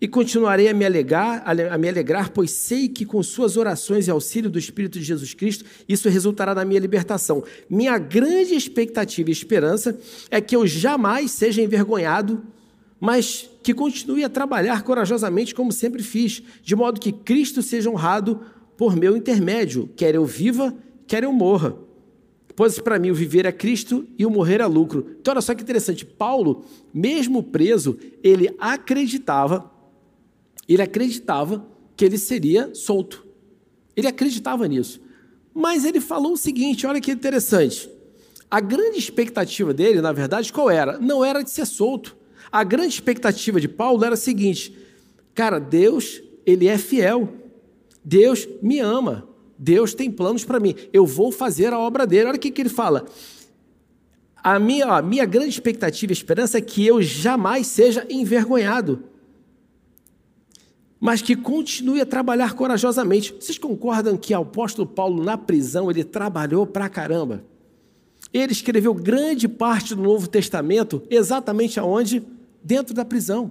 [0.00, 4.10] E continuarei a me, alegar, a me alegrar, pois sei que com suas orações e
[4.10, 7.42] auxílio do Espírito de Jesus Cristo, isso resultará na minha libertação.
[7.68, 9.98] Minha grande expectativa e esperança
[10.30, 12.42] é que eu jamais seja envergonhado
[13.00, 18.40] mas que continue a trabalhar corajosamente como sempre fiz, de modo que Cristo seja honrado
[18.76, 20.74] por meu intermédio, quer eu viva,
[21.06, 21.76] quer eu morra.
[22.56, 25.16] Pois para mim o viver é Cristo e o morrer é lucro.
[25.20, 29.70] Então olha só que interessante, Paulo, mesmo preso, ele acreditava,
[30.74, 33.26] ele acreditava que ele seria solto.
[33.96, 35.00] Ele acreditava nisso.
[35.54, 37.90] Mas ele falou o seguinte, olha que interessante.
[38.50, 40.98] A grande expectativa dele, na verdade, qual era?
[40.98, 42.16] Não era de ser solto.
[42.50, 44.76] A grande expectativa de Paulo era a seguinte:
[45.34, 47.28] cara, Deus, ele é fiel.
[48.04, 49.28] Deus me ama.
[49.58, 50.74] Deus tem planos para mim.
[50.92, 52.28] Eu vou fazer a obra dele.
[52.28, 53.04] Olha o que, que ele fala.
[54.36, 59.02] A minha, a minha grande expectativa e esperança é que eu jamais seja envergonhado,
[61.00, 63.34] mas que continue a trabalhar corajosamente.
[63.38, 67.44] Vocês concordam que o apóstolo Paulo, na prisão, ele trabalhou pra caramba?
[68.32, 72.24] Ele escreveu grande parte do Novo Testamento exatamente aonde?
[72.62, 73.50] dentro da prisão.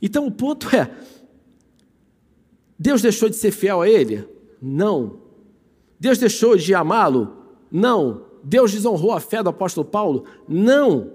[0.00, 0.90] Então o ponto é:
[2.78, 4.28] Deus deixou de ser fiel a ele?
[4.60, 5.20] Não.
[5.98, 7.36] Deus deixou de amá-lo?
[7.70, 8.26] Não.
[8.42, 10.24] Deus desonrou a fé do apóstolo Paulo?
[10.48, 11.12] Não.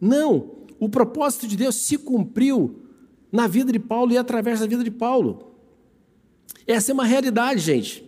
[0.00, 0.56] Não.
[0.78, 2.82] O propósito de Deus se cumpriu
[3.30, 5.52] na vida de Paulo e através da vida de Paulo.
[6.66, 8.04] Essa é uma realidade, gente.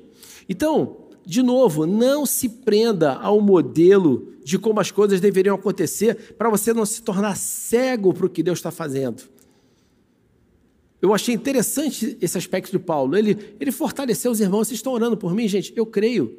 [0.48, 6.48] Então, de novo, não se prenda ao modelo de como as coisas deveriam acontecer para
[6.48, 9.22] você não se tornar cego para o que Deus está fazendo.
[11.00, 13.16] Eu achei interessante esse aspecto de Paulo.
[13.16, 14.68] Ele, ele fortaleceu os irmãos.
[14.68, 15.72] Vocês estão orando por mim, gente?
[15.76, 16.38] Eu creio.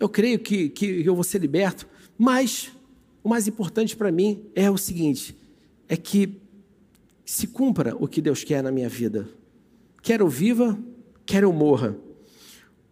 [0.00, 1.86] Eu creio que, que eu vou ser liberto.
[2.18, 2.70] Mas
[3.22, 5.36] o mais importante para mim é o seguinte:
[5.88, 6.40] é que
[7.26, 9.28] se cumpra o que Deus quer na minha vida.
[10.00, 10.78] Quer eu viva,
[11.26, 11.96] quer eu morra.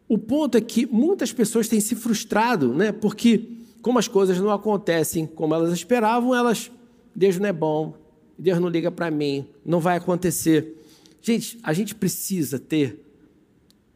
[0.09, 2.91] O ponto é que muitas pessoas têm se frustrado, né?
[2.91, 3.49] Porque
[3.81, 6.71] como as coisas não acontecem como elas esperavam, elas,
[7.15, 7.95] Deus não é bom,
[8.37, 10.83] Deus não liga para mim, não vai acontecer.
[11.23, 13.01] Gente, a gente precisa ter,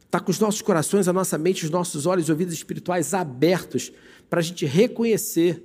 [0.09, 3.91] tá com os nossos corações, a nossa mente, os nossos olhos e ouvidos espirituais abertos
[4.29, 5.61] para a gente reconhecer,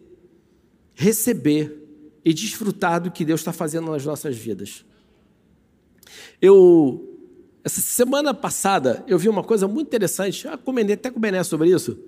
[0.94, 1.83] receber
[2.24, 4.84] e desfrutar do que Deus está fazendo nas nossas vidas.
[6.40, 7.10] Eu
[7.62, 11.42] essa semana passada eu vi uma coisa muito interessante, eu comentei até com o Bené
[11.42, 11.98] sobre isso.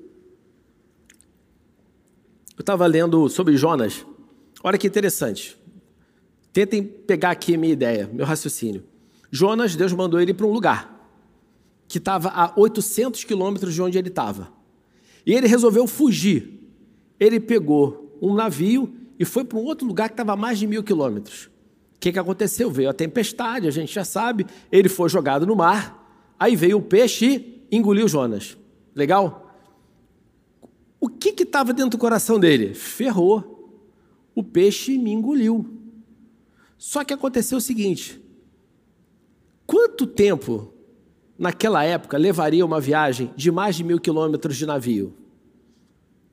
[2.57, 4.05] Eu estava lendo sobre Jonas.
[4.63, 5.57] Olha que interessante.
[6.53, 8.85] Tentem pegar aqui a minha ideia, meu raciocínio.
[9.31, 10.97] Jonas, Deus mandou ele para um lugar
[11.87, 14.53] que estava a 800 quilômetros de onde ele estava.
[15.25, 16.61] E ele resolveu fugir.
[17.21, 20.67] Ele pegou um navio e foi para um outro lugar que estava a mais de
[20.67, 21.47] mil quilômetros.
[21.97, 22.71] O que, que aconteceu?
[22.71, 26.83] Veio a tempestade, a gente já sabe, ele foi jogado no mar, aí veio o
[26.83, 28.57] peixe e engoliu Jonas.
[28.95, 29.47] Legal?
[31.01, 32.75] O que estava dentro do coração dele?
[32.75, 33.55] Ferrou.
[34.35, 35.67] O peixe me engoliu.
[36.77, 38.21] Só que aconteceu o seguinte:
[39.67, 40.73] quanto tempo
[41.39, 45.15] naquela época levaria uma viagem de mais de mil quilômetros de navio?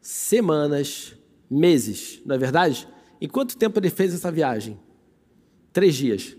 [0.02, 1.16] Semanas,
[1.54, 2.88] meses, não é verdade?
[3.22, 4.80] Em quanto tempo ele fez essa viagem?
[5.72, 6.36] Três dias.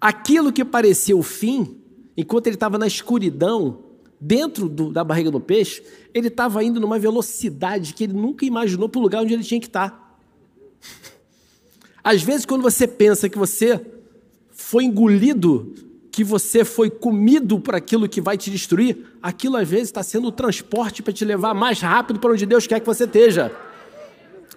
[0.00, 1.80] Aquilo que parecia o fim,
[2.16, 3.84] enquanto ele estava na escuridão,
[4.20, 8.88] dentro do, da barriga do peixe, ele estava indo numa velocidade que ele nunca imaginou
[8.88, 9.90] para o lugar onde ele tinha que estar.
[9.90, 10.04] Tá.
[12.02, 13.84] Às vezes, quando você pensa que você
[14.50, 15.74] foi engolido,
[16.14, 20.28] que você foi comido por aquilo que vai te destruir, aquilo às vezes está sendo
[20.28, 23.50] o transporte para te levar mais rápido para onde Deus quer que você esteja.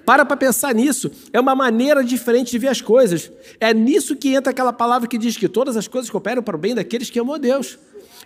[0.06, 1.12] Para para pensar nisso.
[1.34, 3.32] É uma maneira diferente de ver as coisas.
[3.60, 6.60] É nisso que entra aquela palavra que diz que todas as coisas cooperam para o
[6.60, 7.78] bem daqueles que amam a Deus.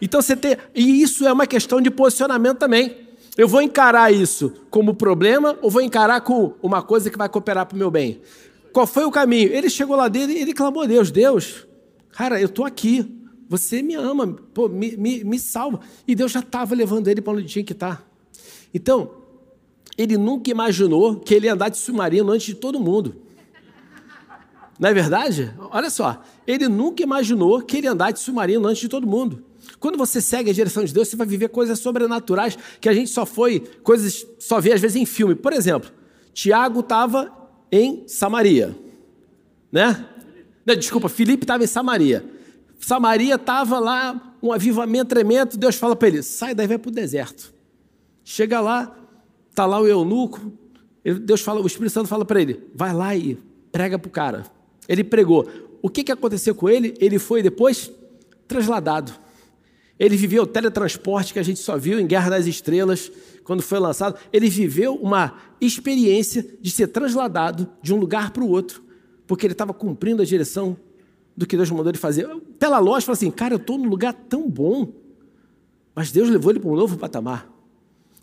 [0.01, 0.57] Então você tem.
[0.75, 2.97] E isso é uma questão de posicionamento também.
[3.37, 7.65] Eu vou encarar isso como problema ou vou encarar como uma coisa que vai cooperar
[7.65, 8.21] para o meu bem?
[8.71, 9.51] Qual foi o caminho?
[9.51, 11.65] Ele chegou lá dele e ele clamou a Deus: Deus,
[12.11, 13.09] Cara, eu estou aqui.
[13.51, 15.81] Você me ama, pô, me, me, me salva.
[16.07, 17.97] E Deus já estava levando ele para onde tinha que estar.
[17.97, 18.03] Tá.
[18.73, 19.11] Então,
[19.97, 23.13] ele nunca imaginou que ele ia andar de submarino antes de todo mundo.
[24.79, 25.53] Não é verdade?
[25.69, 29.43] Olha só, ele nunca imaginou que ele ia andar de submarino antes de todo mundo.
[29.81, 33.09] Quando você segue a direção de Deus, você vai viver coisas sobrenaturais que a gente
[33.09, 35.35] só foi, coisas só vê às vezes em filme.
[35.35, 35.91] Por exemplo,
[36.33, 37.29] Tiago estava
[37.69, 38.73] em Samaria,
[39.69, 40.05] né?
[40.65, 42.39] Desculpa, Filipe estava em Samaria.
[42.81, 46.91] Samaria estava lá, um avivamento tremendo, Deus fala para ele: sai daí, vai para o
[46.91, 47.53] deserto.
[48.23, 48.95] Chega lá,
[49.49, 50.51] está lá o eunuco,
[51.03, 53.37] Deus fala, o Espírito Santo fala para ele: vai lá e
[53.71, 54.45] prega para o cara.
[54.89, 55.47] Ele pregou.
[55.81, 56.95] O que, que aconteceu com ele?
[56.99, 57.91] Ele foi depois
[58.47, 59.13] trasladado.
[59.97, 63.11] Ele viveu o teletransporte que a gente só viu em Guerra das Estrelas,
[63.43, 64.17] quando foi lançado.
[64.33, 68.83] Ele viveu uma experiência de ser trasladado de um lugar para o outro,
[69.27, 70.75] porque ele estava cumprindo a direção
[71.41, 72.27] do que Deus mandou ele fazer.
[72.59, 74.93] Pela lógica, fala assim, cara, eu estou num lugar tão bom,
[75.95, 77.51] mas Deus levou ele para um novo patamar.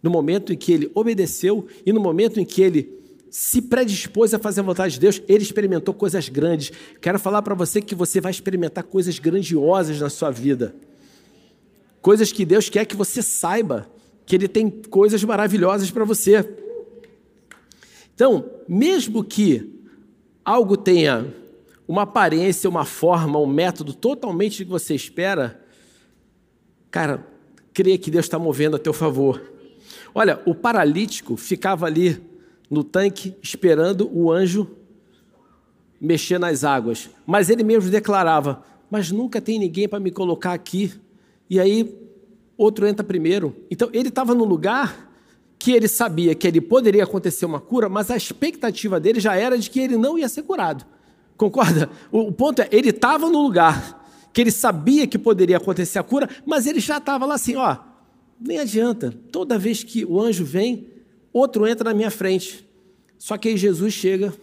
[0.00, 2.96] No momento em que ele obedeceu e no momento em que ele
[3.28, 6.72] se predispôs a fazer a vontade de Deus, ele experimentou coisas grandes.
[7.00, 10.74] Quero falar para você que você vai experimentar coisas grandiosas na sua vida.
[12.00, 13.90] Coisas que Deus quer que você saiba
[14.24, 16.48] que Ele tem coisas maravilhosas para você.
[18.14, 19.72] Então, mesmo que
[20.44, 21.34] algo tenha
[21.88, 25.58] uma aparência, uma forma, um método totalmente que você espera,
[26.90, 27.26] cara,
[27.72, 29.42] creia que Deus está movendo a teu favor.
[30.14, 32.22] Olha, o paralítico ficava ali
[32.70, 34.70] no tanque esperando o anjo
[35.98, 40.92] mexer nas águas, mas ele mesmo declarava: Mas nunca tem ninguém para me colocar aqui.
[41.48, 41.98] E aí,
[42.56, 43.56] outro entra primeiro.
[43.70, 45.10] Então, ele estava no lugar
[45.58, 49.56] que ele sabia que ele poderia acontecer uma cura, mas a expectativa dele já era
[49.56, 50.84] de que ele não ia ser curado.
[51.38, 51.88] Concorda?
[52.10, 56.28] O, ponto é, ele estava no lugar que ele sabia que poderia acontecer a cura,
[56.44, 57.76] mas ele já estava lá assim, ó,
[58.40, 59.14] nem adianta.
[59.30, 60.88] Toda vez que o anjo vem,
[61.32, 62.68] outro entra na minha frente.
[63.16, 64.34] Só que aí Jesus chega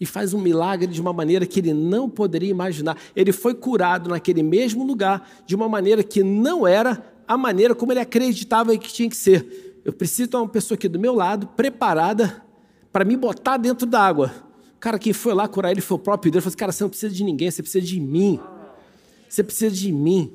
[0.00, 2.96] e faz um milagre de uma maneira que ele não poderia imaginar.
[3.14, 7.92] Ele foi curado naquele mesmo lugar de uma maneira que não era a maneira como
[7.92, 9.80] ele acreditava que tinha que ser.
[9.84, 12.40] Eu preciso ter uma pessoa aqui do meu lado, preparada
[12.92, 14.49] para me botar dentro da água
[14.80, 16.42] Cara, quem foi lá curar ele foi o próprio Deus.
[16.42, 18.40] Ele falou assim, cara, você não precisa de ninguém, você precisa de mim.
[19.28, 20.32] Você precisa de mim.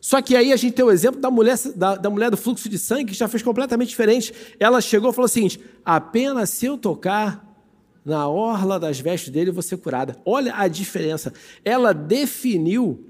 [0.00, 2.68] Só que aí a gente tem o exemplo da mulher, da, da mulher do fluxo
[2.68, 4.32] de sangue, que já fez completamente diferente.
[4.60, 7.44] Ela chegou e falou o seguinte: apenas se eu tocar
[8.04, 10.16] na orla das vestes dele, eu vou ser curada.
[10.24, 11.32] Olha a diferença.
[11.64, 13.04] Ela definiu,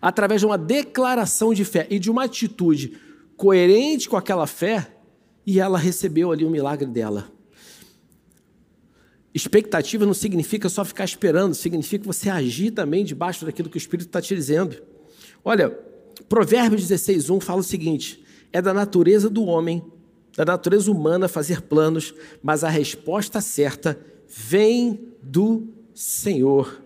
[0.00, 2.98] através de uma declaração de fé e de uma atitude
[3.36, 4.94] coerente com aquela fé,
[5.46, 7.37] e ela recebeu ali o milagre dela.
[9.38, 14.08] Expectativa não significa só ficar esperando, significa você agir também debaixo daquilo que o Espírito
[14.08, 14.82] está te dizendo.
[15.44, 15.70] Olha,
[16.28, 18.20] Provérbios 16, 1 fala o seguinte:
[18.52, 19.80] é da natureza do homem,
[20.36, 23.96] da natureza humana fazer planos, mas a resposta certa
[24.26, 26.82] vem do Senhor.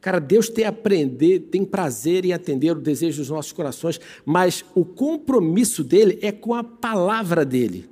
[0.00, 4.84] Cara, Deus tem aprender, tem prazer em atender o desejo dos nossos corações, mas o
[4.84, 7.90] compromisso dele é com a palavra dele.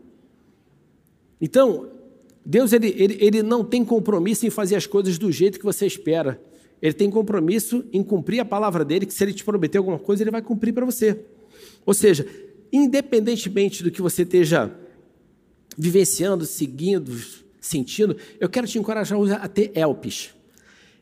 [1.40, 1.90] Então,
[2.44, 5.86] Deus ele, ele, ele não tem compromisso em fazer as coisas do jeito que você
[5.86, 6.40] espera.
[6.82, 10.22] Ele tem compromisso em cumprir a palavra dele, que se ele te prometer alguma coisa,
[10.22, 11.18] ele vai cumprir para você.
[11.86, 12.26] Ou seja,
[12.70, 14.70] independentemente do que você esteja
[15.78, 17.16] vivenciando, seguindo,
[17.58, 20.34] sentindo, eu quero te encorajar a ter elpis.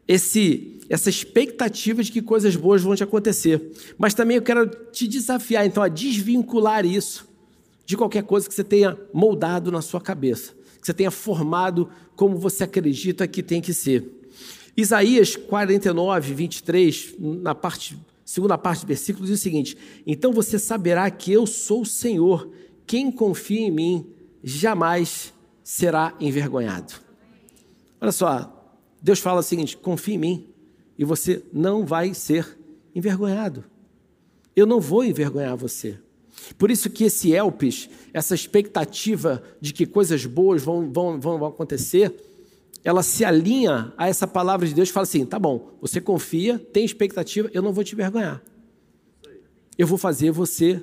[0.06, 3.72] Esse, essa expectativa de que coisas boas vão te acontecer.
[3.98, 7.28] Mas também eu quero te desafiar, então, a desvincular isso
[7.84, 12.36] de qualquer coisa que você tenha moldado na sua cabeça que você tenha formado como
[12.36, 14.04] você acredita que tem que ser.
[14.76, 21.08] Isaías 49, 23, na parte, segunda parte do versículo, diz o seguinte: Então você saberá
[21.08, 22.50] que eu sou o Senhor,
[22.84, 24.06] quem confia em mim
[24.42, 25.32] jamais
[25.62, 26.94] será envergonhado.
[28.00, 30.48] Olha só, Deus fala o seguinte: confia em mim
[30.98, 32.58] e você não vai ser
[32.92, 33.64] envergonhado.
[34.56, 35.98] Eu não vou envergonhar você.
[36.58, 42.14] Por isso que esse elpis, essa expectativa de que coisas boas vão, vão, vão acontecer,
[42.84, 46.58] ela se alinha a essa palavra de Deus e fala assim: tá bom, você confia,
[46.58, 48.42] tem expectativa, eu não vou te envergonhar.
[49.78, 50.82] Eu vou fazer você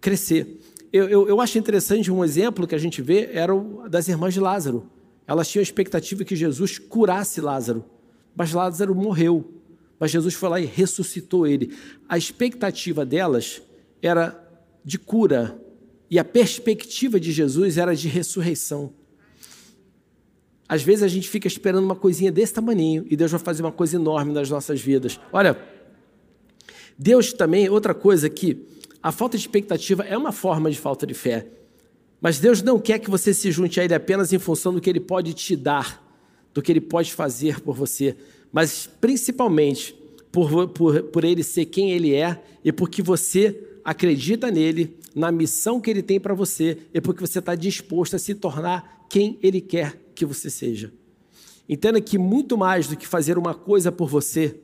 [0.00, 0.60] crescer.
[0.92, 4.34] Eu, eu, eu acho interessante um exemplo que a gente vê era o das irmãs
[4.34, 4.86] de Lázaro.
[5.26, 7.84] Elas tinham a expectativa que Jesus curasse Lázaro,
[8.34, 9.62] mas Lázaro morreu.
[9.98, 11.76] Mas Jesus foi lá e ressuscitou ele.
[12.08, 13.62] A expectativa delas
[14.02, 14.38] era
[14.84, 15.58] de cura
[16.10, 18.92] e a perspectiva de Jesus era de ressurreição.
[20.68, 23.72] Às vezes a gente fica esperando uma coisinha desse tamanho e Deus vai fazer uma
[23.72, 25.18] coisa enorme nas nossas vidas.
[25.32, 25.56] Olha,
[26.98, 28.66] Deus também, outra coisa que
[29.02, 31.46] a falta de expectativa é uma forma de falta de fé.
[32.20, 34.88] Mas Deus não quer que você se junte a Ele apenas em função do que
[34.88, 36.02] Ele pode te dar,
[36.54, 38.16] do que Ele pode fazer por você,
[38.52, 39.94] mas principalmente
[40.30, 45.80] por, por, por Ele ser quem Ele é e porque você acredita nele, na missão
[45.80, 49.60] que Ele tem para você e porque você está disposto a se tornar quem Ele
[49.60, 50.92] quer que você seja.
[51.68, 54.60] Entenda que muito mais do que fazer uma coisa por você,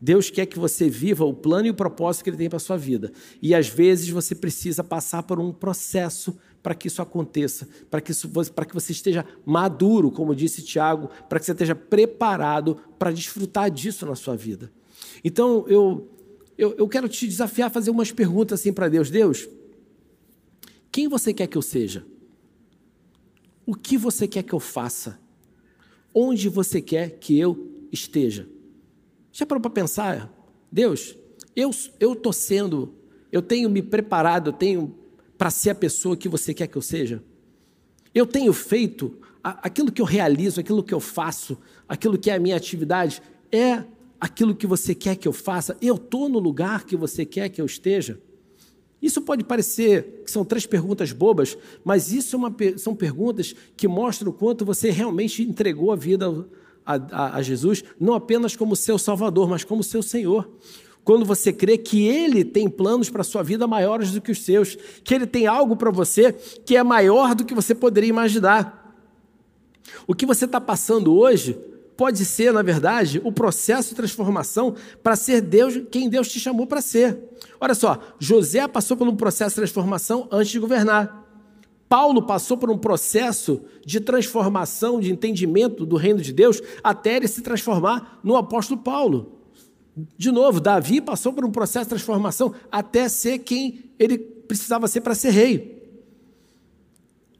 [0.00, 2.60] Deus quer que você viva o plano e o propósito que Ele tem para a
[2.60, 3.12] sua vida.
[3.40, 8.10] E às vezes você precisa passar por um processo para que isso aconteça, para que,
[8.10, 13.10] isso, para que você esteja maduro, como disse Tiago, para que você esteja preparado para
[13.10, 14.70] desfrutar disso na sua vida.
[15.22, 16.08] Então eu,
[16.56, 19.10] eu, eu quero te desafiar a fazer umas perguntas assim para Deus.
[19.10, 19.48] Deus,
[20.90, 22.06] quem você quer que eu seja?
[23.66, 25.18] O que você quer que eu faça?
[26.14, 28.48] Onde você quer que eu esteja?
[29.32, 30.32] Já parou para pensar?
[30.70, 31.16] Deus,
[31.56, 31.70] eu
[32.12, 32.94] estou sendo,
[33.32, 34.94] eu tenho me preparado, eu tenho
[35.36, 37.22] para ser a pessoa que você quer que eu seja?
[38.14, 42.38] Eu tenho feito aquilo que eu realizo, aquilo que eu faço, aquilo que é a
[42.38, 43.84] minha atividade, é
[44.20, 45.76] aquilo que você quer que eu faça?
[45.80, 48.20] Eu estou no lugar que você quer que eu esteja?
[49.00, 53.86] Isso pode parecer que são três perguntas bobas, mas isso é uma, são perguntas que
[53.86, 56.46] mostram o quanto você realmente entregou a vida
[56.86, 60.48] a, a, a Jesus, não apenas como seu Salvador, mas como seu Senhor
[61.04, 64.42] quando você crê que Ele tem planos para a sua vida maiores do que os
[64.42, 68.96] seus, que Ele tem algo para você que é maior do que você poderia imaginar.
[70.06, 71.56] O que você está passando hoje
[71.96, 76.66] pode ser, na verdade, o processo de transformação para ser Deus quem Deus te chamou
[76.66, 77.18] para ser.
[77.60, 81.22] Olha só, José passou por um processo de transformação antes de governar.
[81.88, 87.28] Paulo passou por um processo de transformação, de entendimento do reino de Deus, até ele
[87.28, 89.40] se transformar no apóstolo Paulo.
[90.18, 95.02] De novo, Davi passou por um processo de transformação até ser quem ele precisava ser
[95.02, 95.83] para ser rei.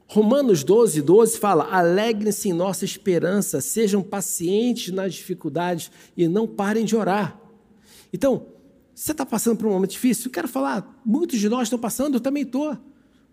[0.07, 6.85] Romanos 12, 12 fala: alegrem-se em nossa esperança, sejam pacientes nas dificuldades e não parem
[6.85, 7.39] de orar.
[8.13, 8.45] Então,
[8.93, 10.27] você está passando por um momento difícil?
[10.27, 12.77] Eu quero falar, muitos de nós estão passando, eu também estou.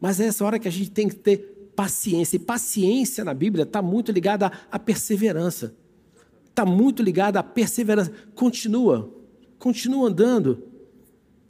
[0.01, 2.37] Mas é essa hora que a gente tem que ter paciência.
[2.37, 5.77] E paciência na Bíblia está muito ligada à, perseverança.
[6.49, 8.13] Está muito ligada à perseverança.
[8.35, 9.15] Continua,
[9.59, 10.65] continua andando.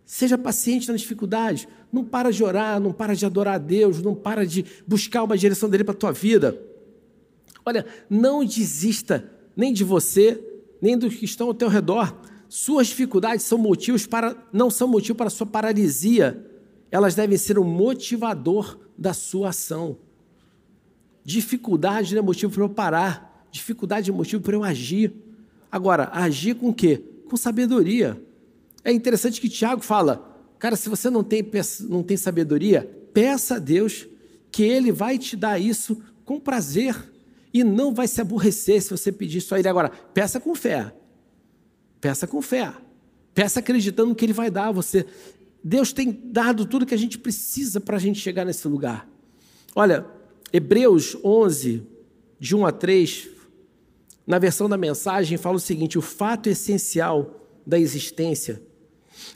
[0.05, 1.67] Seja paciente nas dificuldades.
[1.93, 5.37] Não para de orar, não para de adorar a Deus, não para de buscar uma
[5.37, 6.59] direção dele para a tua vida.
[7.65, 10.43] Olha, não desista nem de você,
[10.81, 12.17] nem dos que estão ao teu redor.
[12.49, 16.49] Suas dificuldades são motivos para não são motivo para a sua paralisia
[16.93, 19.97] elas devem ser o motivador da sua ação.
[21.25, 25.11] Dificuldade não é motivo para eu parar, dificuldade é motivo para eu agir.
[25.71, 27.03] Agora, agir com o quê?
[27.31, 28.23] Com sabedoria.
[28.85, 30.32] É interessante que Tiago fala,
[30.63, 31.45] cara, se você não tem,
[31.89, 34.07] não tem sabedoria, peça a Deus
[34.53, 36.95] que Ele vai te dar isso com prazer
[37.53, 39.67] e não vai se aborrecer se você pedir isso a Ele.
[39.67, 40.95] Agora, peça com fé.
[42.01, 42.73] Peça com fé.
[43.35, 45.05] Peça acreditando que Ele vai dar a você.
[45.65, 49.11] Deus tem dado tudo que a gente precisa para a gente chegar nesse lugar.
[49.75, 50.07] Olha,
[50.53, 51.85] Hebreus 11,
[52.39, 53.29] de 1 a 3,
[54.25, 58.63] na versão da mensagem, fala o seguinte: o fato essencial da existência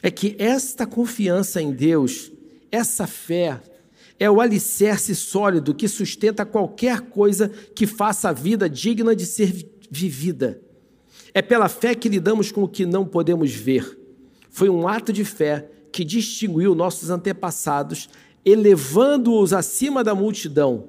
[0.03, 2.32] é que esta confiança em Deus,
[2.70, 3.61] essa fé,
[4.18, 9.68] é o alicerce sólido que sustenta qualquer coisa que faça a vida digna de ser
[9.91, 10.61] vivida.
[11.34, 13.99] É pela fé que lidamos com o que não podemos ver.
[14.49, 18.09] Foi um ato de fé que distinguiu nossos antepassados,
[18.45, 20.89] elevando-os acima da multidão.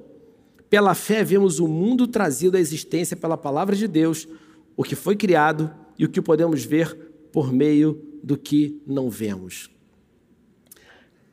[0.70, 4.28] Pela fé, vemos o mundo trazido à existência pela palavra de Deus,
[4.76, 6.96] o que foi criado e o que podemos ver
[7.32, 9.70] por meio do que não vemos.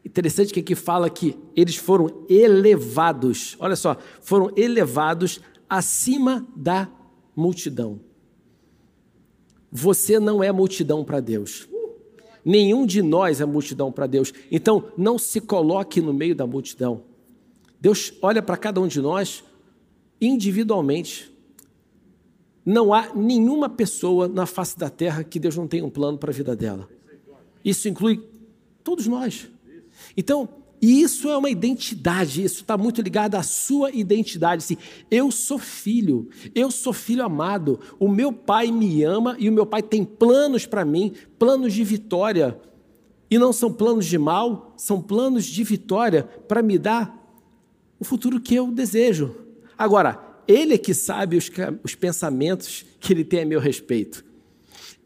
[0.05, 6.89] Interessante que aqui fala que eles foram elevados, olha só, foram elevados acima da
[7.35, 8.01] multidão.
[9.73, 11.69] Você não é multidão para Deus.
[12.45, 14.33] Nenhum de nós é multidão para Deus.
[14.51, 17.03] Então, não se coloque no meio da multidão.
[17.81, 19.43] Deus olha para cada um de nós
[20.21, 21.34] individualmente.
[22.65, 26.31] Não há nenhuma pessoa na face da terra que Deus não tenha um plano para
[26.31, 26.89] a vida dela.
[27.65, 28.23] Isso inclui
[28.83, 29.49] todos nós.
[30.17, 30.49] Então,
[30.81, 34.63] isso é uma identidade, isso está muito ligado à sua identidade.
[34.63, 34.77] Assim,
[35.11, 39.65] eu sou filho, eu sou filho amado, o meu pai me ama e o meu
[39.65, 42.61] pai tem planos para mim, planos de vitória.
[43.31, 47.19] E não são planos de mal, são planos de vitória para me dar
[47.99, 49.35] o futuro que eu desejo.
[49.79, 51.51] Agora, Ele é que sabe os,
[51.83, 54.25] os pensamentos que ele tem a meu respeito.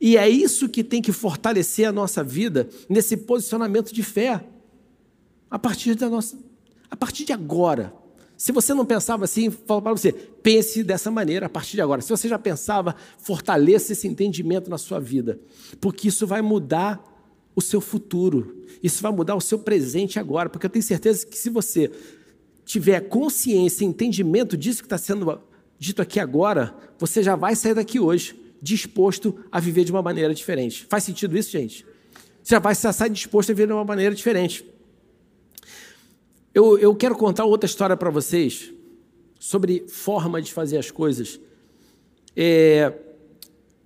[0.01, 4.45] E é isso que tem que fortalecer a nossa vida nesse posicionamento de fé.
[5.51, 6.39] A partir da nossa,
[6.91, 7.93] a partir de agora.
[8.37, 12.01] Se você não pensava assim, falo para você, pense dessa maneira a partir de agora.
[12.01, 15.41] Se você já pensava, fortaleça esse entendimento na sua vida,
[15.81, 17.03] porque isso vai mudar
[17.57, 18.65] o seu futuro.
[18.81, 21.91] Isso vai mudar o seu presente agora, porque eu tenho certeza que se você
[22.69, 25.41] tiver consciência e entendimento disso que está sendo
[25.79, 30.35] dito aqui agora, você já vai sair daqui hoje disposto a viver de uma maneira
[30.35, 30.85] diferente.
[30.87, 31.87] Faz sentido isso, gente?
[32.43, 34.67] Você já vai sair disposto a viver de uma maneira diferente.
[36.53, 38.71] Eu, eu quero contar outra história para vocês
[39.41, 41.41] sobre forma de fazer as coisas.
[42.37, 42.93] É,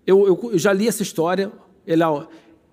[0.05, 1.53] eu, eu, eu, já li essa história,
[1.87, 2.03] ele,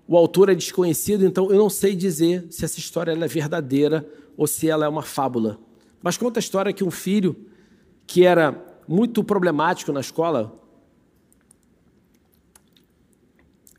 [0.08, 4.48] o autor é desconhecido, então eu não sei dizer se essa história é verdadeira ou
[4.48, 5.69] se ela é uma fábula.
[6.02, 7.36] Mas conta a história que um filho
[8.08, 10.60] que era muito problemático na escola,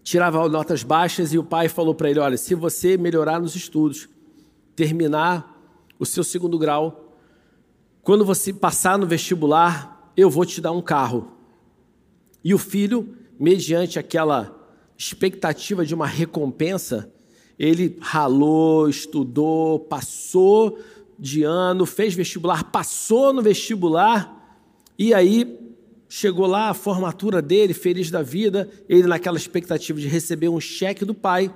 [0.02, 4.08] tirava notas baixas e o pai falou para ele: Olha, se você melhorar nos estudos,
[4.76, 5.58] terminar
[5.98, 7.16] o seu segundo grau,
[8.02, 11.32] quando você passar no vestibular, eu vou te dar um carro.
[12.42, 14.56] E o filho, mediante aquela
[14.96, 17.12] expectativa de uma recompensa,
[17.58, 20.78] ele ralou, estudou, passou
[21.20, 24.58] de ano, fez vestibular, passou no vestibular,
[24.98, 25.58] e aí
[26.08, 31.04] chegou lá a formatura dele, feliz da vida, ele naquela expectativa de receber um cheque
[31.04, 31.54] do pai.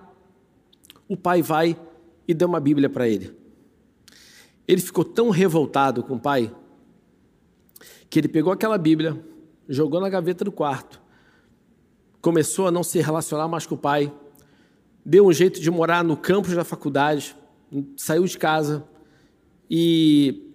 [1.09, 1.77] O pai vai
[2.29, 3.35] e dá uma Bíblia para ele.
[4.69, 6.55] Ele ficou tão revoltado com o pai
[8.11, 9.19] que ele pegou aquela Bíblia,
[9.69, 11.01] jogou na gaveta do quarto,
[12.21, 14.13] começou a não se relacionar mais com o pai,
[15.05, 17.35] deu um jeito de morar no campus da faculdade,
[17.97, 18.87] saiu de casa
[19.77, 20.53] e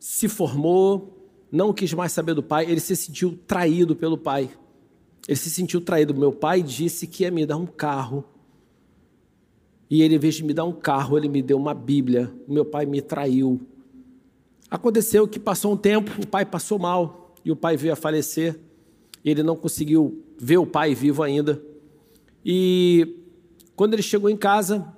[0.00, 4.48] se formou, não quis mais saber do pai, ele se sentiu traído pelo pai.
[5.28, 6.14] Ele se sentiu traído.
[6.14, 8.24] Meu pai disse que ia me dar um carro.
[9.90, 12.32] E ele, em vez de me dar um carro, ele me deu uma Bíblia.
[12.48, 13.60] Meu pai me traiu.
[14.70, 18.58] Aconteceu que passou um tempo, o pai passou mal e o pai veio a falecer.
[19.22, 21.62] Ele não conseguiu ver o pai vivo ainda.
[22.42, 23.14] E
[23.76, 24.90] quando ele chegou em casa,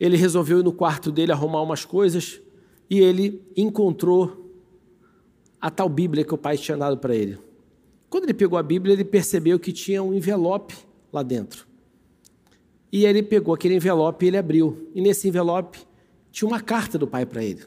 [0.00, 2.40] ele resolveu ir no quarto dele arrumar umas coisas
[2.94, 4.48] e ele encontrou
[5.60, 7.40] a tal Bíblia que o pai tinha dado para ele.
[8.08, 10.76] Quando ele pegou a Bíblia, ele percebeu que tinha um envelope
[11.12, 11.66] lá dentro.
[12.92, 14.88] E ele pegou aquele envelope e ele abriu.
[14.94, 15.80] E nesse envelope
[16.30, 17.62] tinha uma carta do pai para ele.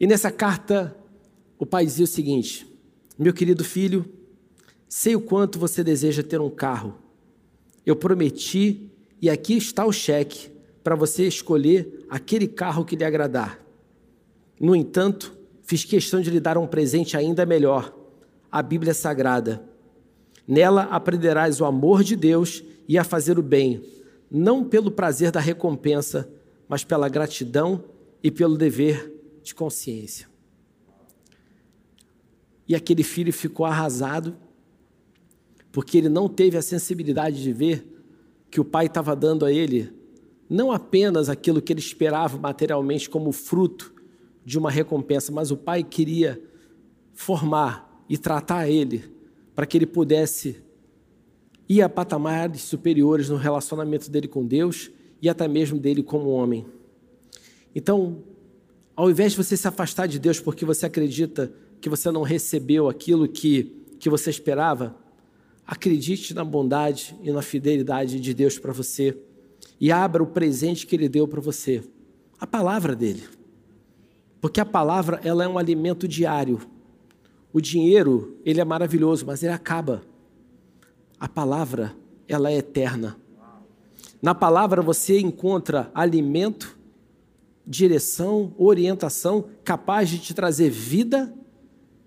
[0.00, 0.96] E nessa carta,
[1.56, 2.66] o pai dizia o seguinte:
[3.16, 4.04] Meu querido filho,
[4.88, 6.98] sei o quanto você deseja ter um carro.
[7.86, 8.90] Eu prometi,
[9.20, 10.50] e aqui está o cheque
[10.82, 13.61] para você escolher aquele carro que lhe agradar.
[14.60, 17.94] No entanto, fiz questão de lhe dar um presente ainda melhor,
[18.50, 19.64] a Bíblia Sagrada.
[20.46, 23.82] Nela aprenderás o amor de Deus e a fazer o bem,
[24.30, 26.28] não pelo prazer da recompensa,
[26.68, 27.84] mas pela gratidão
[28.22, 30.28] e pelo dever de consciência.
[32.68, 34.36] E aquele filho ficou arrasado,
[35.70, 37.86] porque ele não teve a sensibilidade de ver
[38.50, 40.02] que o pai estava dando a ele
[40.52, 43.91] não apenas aquilo que ele esperava materialmente como fruto
[44.44, 46.42] de uma recompensa, mas o pai queria
[47.12, 49.04] formar e tratar ele
[49.54, 50.62] para que ele pudesse
[51.68, 54.90] ir a patamares superiores no relacionamento dele com Deus
[55.20, 56.66] e até mesmo dele como homem.
[57.74, 58.22] Então,
[58.96, 62.88] ao invés de você se afastar de Deus porque você acredita que você não recebeu
[62.88, 64.96] aquilo que, que você esperava,
[65.66, 69.16] acredite na bondade e na fidelidade de Deus para você
[69.80, 71.82] e abra o presente que Ele deu para você,
[72.38, 73.22] a palavra dele.
[74.42, 76.60] Porque a palavra, ela é um alimento diário.
[77.52, 80.02] O dinheiro, ele é maravilhoso, mas ele acaba.
[81.18, 81.94] A palavra,
[82.26, 83.16] ela é eterna.
[84.20, 86.76] Na palavra você encontra alimento,
[87.64, 91.32] direção, orientação capaz de te trazer vida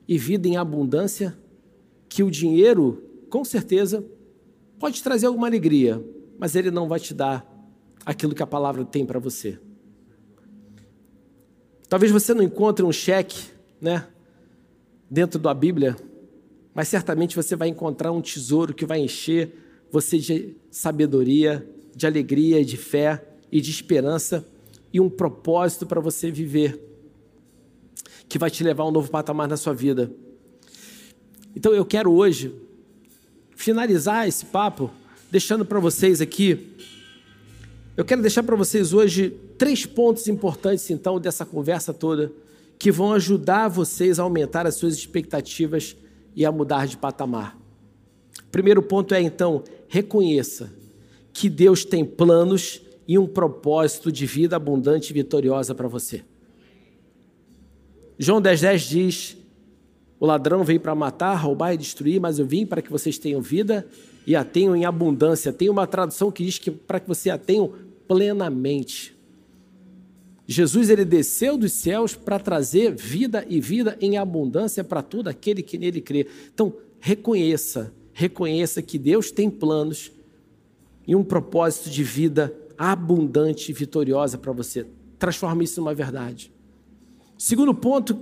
[0.05, 1.37] e vida em abundância,
[2.09, 4.05] que o dinheiro, com certeza,
[4.77, 6.03] pode trazer alguma alegria,
[6.37, 7.49] mas ele não vai te dar
[8.05, 9.57] aquilo que a palavra tem para você.
[11.95, 13.41] Talvez você não encontre um cheque,
[13.79, 14.05] né,
[15.09, 15.95] dentro da Bíblia,
[16.73, 19.53] mas certamente você vai encontrar um tesouro que vai encher
[19.89, 21.65] você de sabedoria,
[21.95, 24.45] de alegria, de fé e de esperança
[24.91, 26.77] e um propósito para você viver,
[28.27, 30.11] que vai te levar a um novo patamar na sua vida.
[31.55, 32.53] Então eu quero hoje
[33.55, 34.91] finalizar esse papo
[35.31, 36.75] deixando para vocês aqui
[37.97, 42.31] eu quero deixar para vocês hoje três pontos importantes, então, dessa conversa toda,
[42.77, 45.95] que vão ajudar vocês a aumentar as suas expectativas
[46.35, 47.57] e a mudar de patamar.
[48.51, 50.71] Primeiro ponto é então, reconheça
[51.31, 56.23] que Deus tem planos e um propósito de vida abundante e vitoriosa para você.
[58.17, 59.37] João 10,10 10 diz:
[60.19, 63.41] O ladrão veio para matar, roubar e destruir, mas eu vim para que vocês tenham
[63.41, 63.87] vida
[64.25, 65.53] e a tenham em abundância.
[65.53, 67.73] Tem uma tradução que diz que para que você a tenham
[68.07, 69.15] plenamente.
[70.47, 75.63] Jesus ele desceu dos céus para trazer vida e vida em abundância para todo aquele
[75.63, 76.27] que nele crê.
[76.53, 80.11] Então, reconheça, reconheça que Deus tem planos
[81.07, 84.85] e um propósito de vida abundante e vitoriosa para você.
[85.17, 86.51] Transforme isso numa verdade.
[87.37, 88.19] Segundo ponto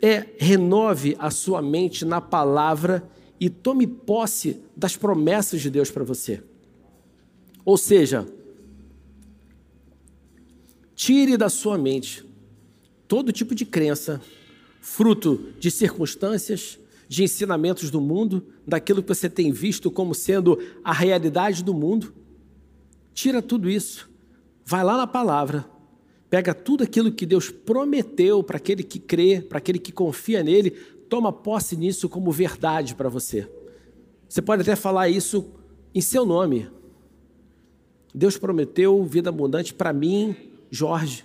[0.00, 3.08] é renove a sua mente na palavra
[3.40, 6.42] e tome posse das promessas de Deus para você.
[7.64, 8.26] Ou seja,
[10.98, 12.24] tire da sua mente
[13.06, 14.20] todo tipo de crença,
[14.80, 16.76] fruto de circunstâncias,
[17.08, 22.12] de ensinamentos do mundo, daquilo que você tem visto como sendo a realidade do mundo.
[23.14, 24.10] Tira tudo isso,
[24.66, 25.64] vai lá na palavra,
[26.28, 30.72] pega tudo aquilo que Deus prometeu para aquele que crê, para aquele que confia nele,
[31.08, 33.48] toma posse nisso como verdade para você.
[34.28, 35.46] Você pode até falar isso
[35.94, 36.68] em seu nome.
[38.12, 40.36] Deus prometeu vida abundante para mim,
[40.70, 41.24] Jorge.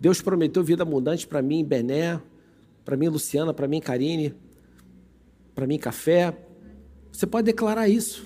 [0.00, 2.20] Deus prometeu vida abundante para mim, Bené,
[2.84, 4.34] para mim, Luciana, para mim, Karine,
[5.54, 6.36] para mim, Café.
[7.12, 8.24] Você pode declarar isso.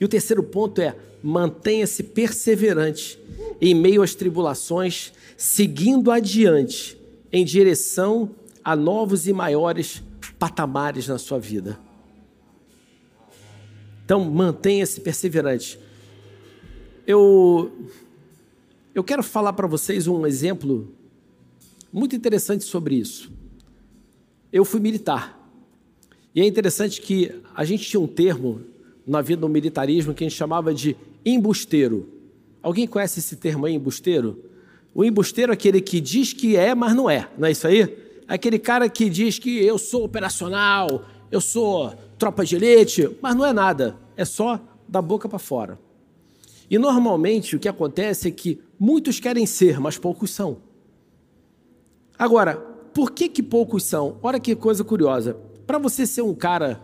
[0.00, 3.18] E o terceiro ponto é: mantenha-se perseverante
[3.60, 6.98] em meio às tribulações, seguindo adiante
[7.32, 8.30] em direção
[8.62, 10.02] a novos e maiores
[10.38, 11.78] patamares na sua vida.
[14.04, 15.78] Então, mantenha-se perseverante.
[17.06, 17.72] Eu,
[18.94, 20.92] eu quero falar para vocês um exemplo
[21.92, 23.32] muito interessante sobre isso.
[24.52, 25.40] Eu fui militar.
[26.34, 28.60] E é interessante que a gente tinha um termo
[29.06, 32.08] na vida do militarismo que a gente chamava de embusteiro.
[32.62, 34.42] Alguém conhece esse termo aí, embusteiro?
[34.94, 37.28] O embusteiro é aquele que diz que é, mas não é.
[37.36, 38.04] Não é isso aí?
[38.26, 43.44] aquele cara que diz que eu sou operacional, eu sou tropa de elite, mas não
[43.44, 45.78] é nada, é só da boca para fora.
[46.70, 50.58] E normalmente o que acontece é que muitos querem ser, mas poucos são.
[52.18, 52.56] Agora,
[52.94, 54.18] por que, que poucos são?
[54.22, 55.36] Olha que coisa curiosa.
[55.66, 56.80] Para você ser um cara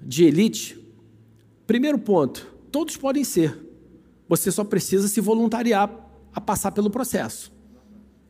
[0.00, 0.78] de elite,
[1.66, 3.56] primeiro ponto, todos podem ser.
[4.28, 5.90] Você só precisa se voluntariar
[6.34, 7.52] a passar pelo processo.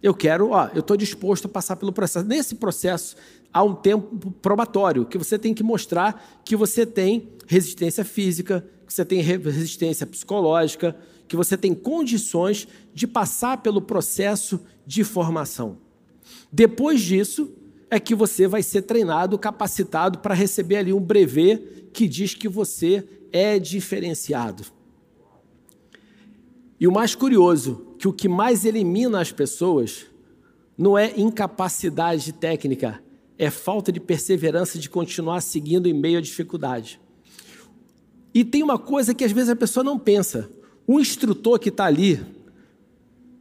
[0.03, 2.27] Eu quero, ó, eu estou disposto a passar pelo processo.
[2.27, 3.17] Nesse processo
[3.53, 8.93] há um tempo probatório que você tem que mostrar que você tem resistência física, que
[8.93, 10.97] você tem resistência psicológica,
[11.29, 15.79] que você tem condições de passar pelo processo de formação.
[16.51, 17.53] Depois disso
[17.91, 22.49] é que você vai ser treinado, capacitado para receber ali um brevet que diz que
[22.49, 24.65] você é diferenciado.
[26.81, 30.07] E o mais curioso, que o que mais elimina as pessoas
[30.77, 33.03] não é incapacidade técnica,
[33.37, 37.01] é falta de perseverança de continuar seguindo em meio à dificuldade.
[38.33, 40.49] E tem uma coisa que às vezes a pessoa não pensa.
[40.89, 42.21] O instrutor que está ali,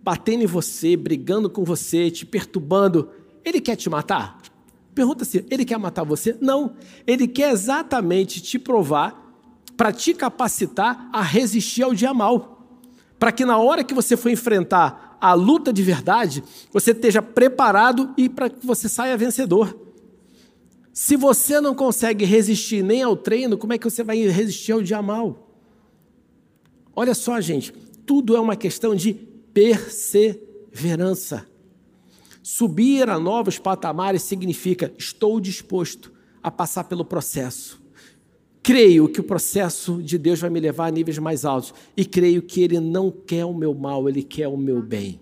[0.03, 3.09] batendo em você, brigando com você, te perturbando,
[3.43, 4.39] ele quer te matar?
[4.93, 6.37] Pergunta se ele quer matar você?
[6.39, 6.75] Não.
[7.07, 9.23] Ele quer exatamente te provar
[9.75, 12.57] para te capacitar a resistir ao dia mal
[13.19, 18.13] para que na hora que você for enfrentar a luta de verdade, você esteja preparado
[18.15, 19.75] e para que você saia vencedor.
[20.93, 24.81] Se você não consegue resistir nem ao treino, como é que você vai resistir ao
[24.81, 25.46] dia mal?
[26.99, 27.71] Olha só, gente,
[28.05, 29.13] tudo é uma questão de
[29.53, 31.47] perseverança.
[32.41, 37.85] Subir a novos patamares significa estou disposto a passar pelo processo
[38.67, 42.41] creio que o processo de Deus vai me levar a níveis mais altos e creio
[42.41, 45.21] que Ele não quer o meu mal, Ele quer o meu bem.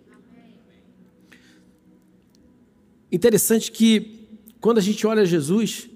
[3.11, 4.28] Interessante que
[4.59, 5.88] quando a gente olha Jesus,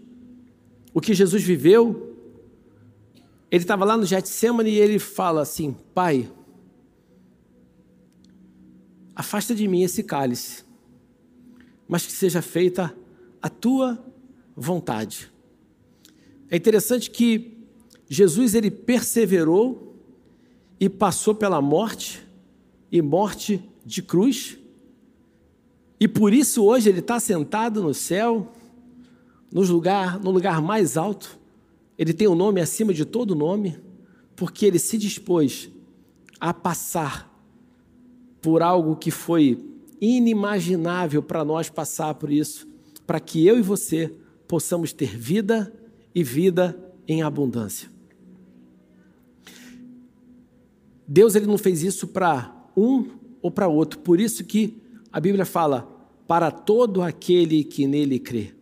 [0.94, 2.09] o que Jesus viveu,
[3.52, 6.32] ele estava lá no Getsemane e ele fala assim: Pai,
[9.16, 10.64] afasta de mim esse cálice,
[11.88, 12.96] mas que seja feita
[13.42, 14.04] a tua
[14.56, 15.32] vontade.
[16.50, 17.58] É interessante que
[18.08, 19.98] Jesus ele perseverou
[20.80, 22.26] e passou pela morte
[22.92, 24.58] e morte de cruz.
[26.00, 28.52] E por isso hoje ele está sentado no céu,
[29.52, 31.39] no lugar, no lugar mais alto.
[32.00, 33.78] Ele tem o um nome acima de todo nome,
[34.34, 35.70] porque ele se dispôs
[36.40, 37.30] a passar
[38.42, 39.62] por algo que foi
[40.00, 42.66] inimaginável para nós passar por isso,
[43.06, 44.16] para que eu e você
[44.48, 45.74] possamos ter vida
[46.16, 47.90] e vida em abundância.
[51.06, 53.10] Deus ele não fez isso para um
[53.42, 54.82] ou para outro, por isso que
[55.12, 55.82] a Bíblia fala
[56.26, 58.54] para todo aquele que nele crê.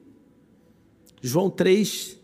[1.22, 2.18] João 3,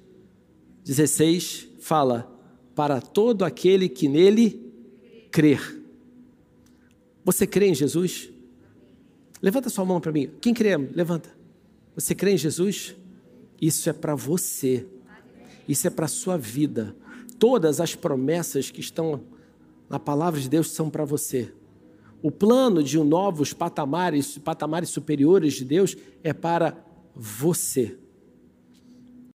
[0.84, 2.30] 16 fala
[2.76, 4.72] para todo aquele que nele
[5.32, 5.82] crer.
[7.24, 8.30] Você crê em Jesus?
[9.42, 10.30] Levanta sua mão para mim.
[10.42, 10.76] Quem crê?
[10.78, 11.30] Levanta.
[11.96, 12.96] Você crê em Jesus?
[13.62, 14.86] Isso é para você.
[15.68, 16.96] Isso é para a sua vida.
[17.40, 19.24] Todas as promessas que estão
[19.90, 21.54] na palavra de Deus são para você.
[22.22, 26.78] O plano de novos patamares, patamares superiores de Deus é para
[27.14, 27.98] você.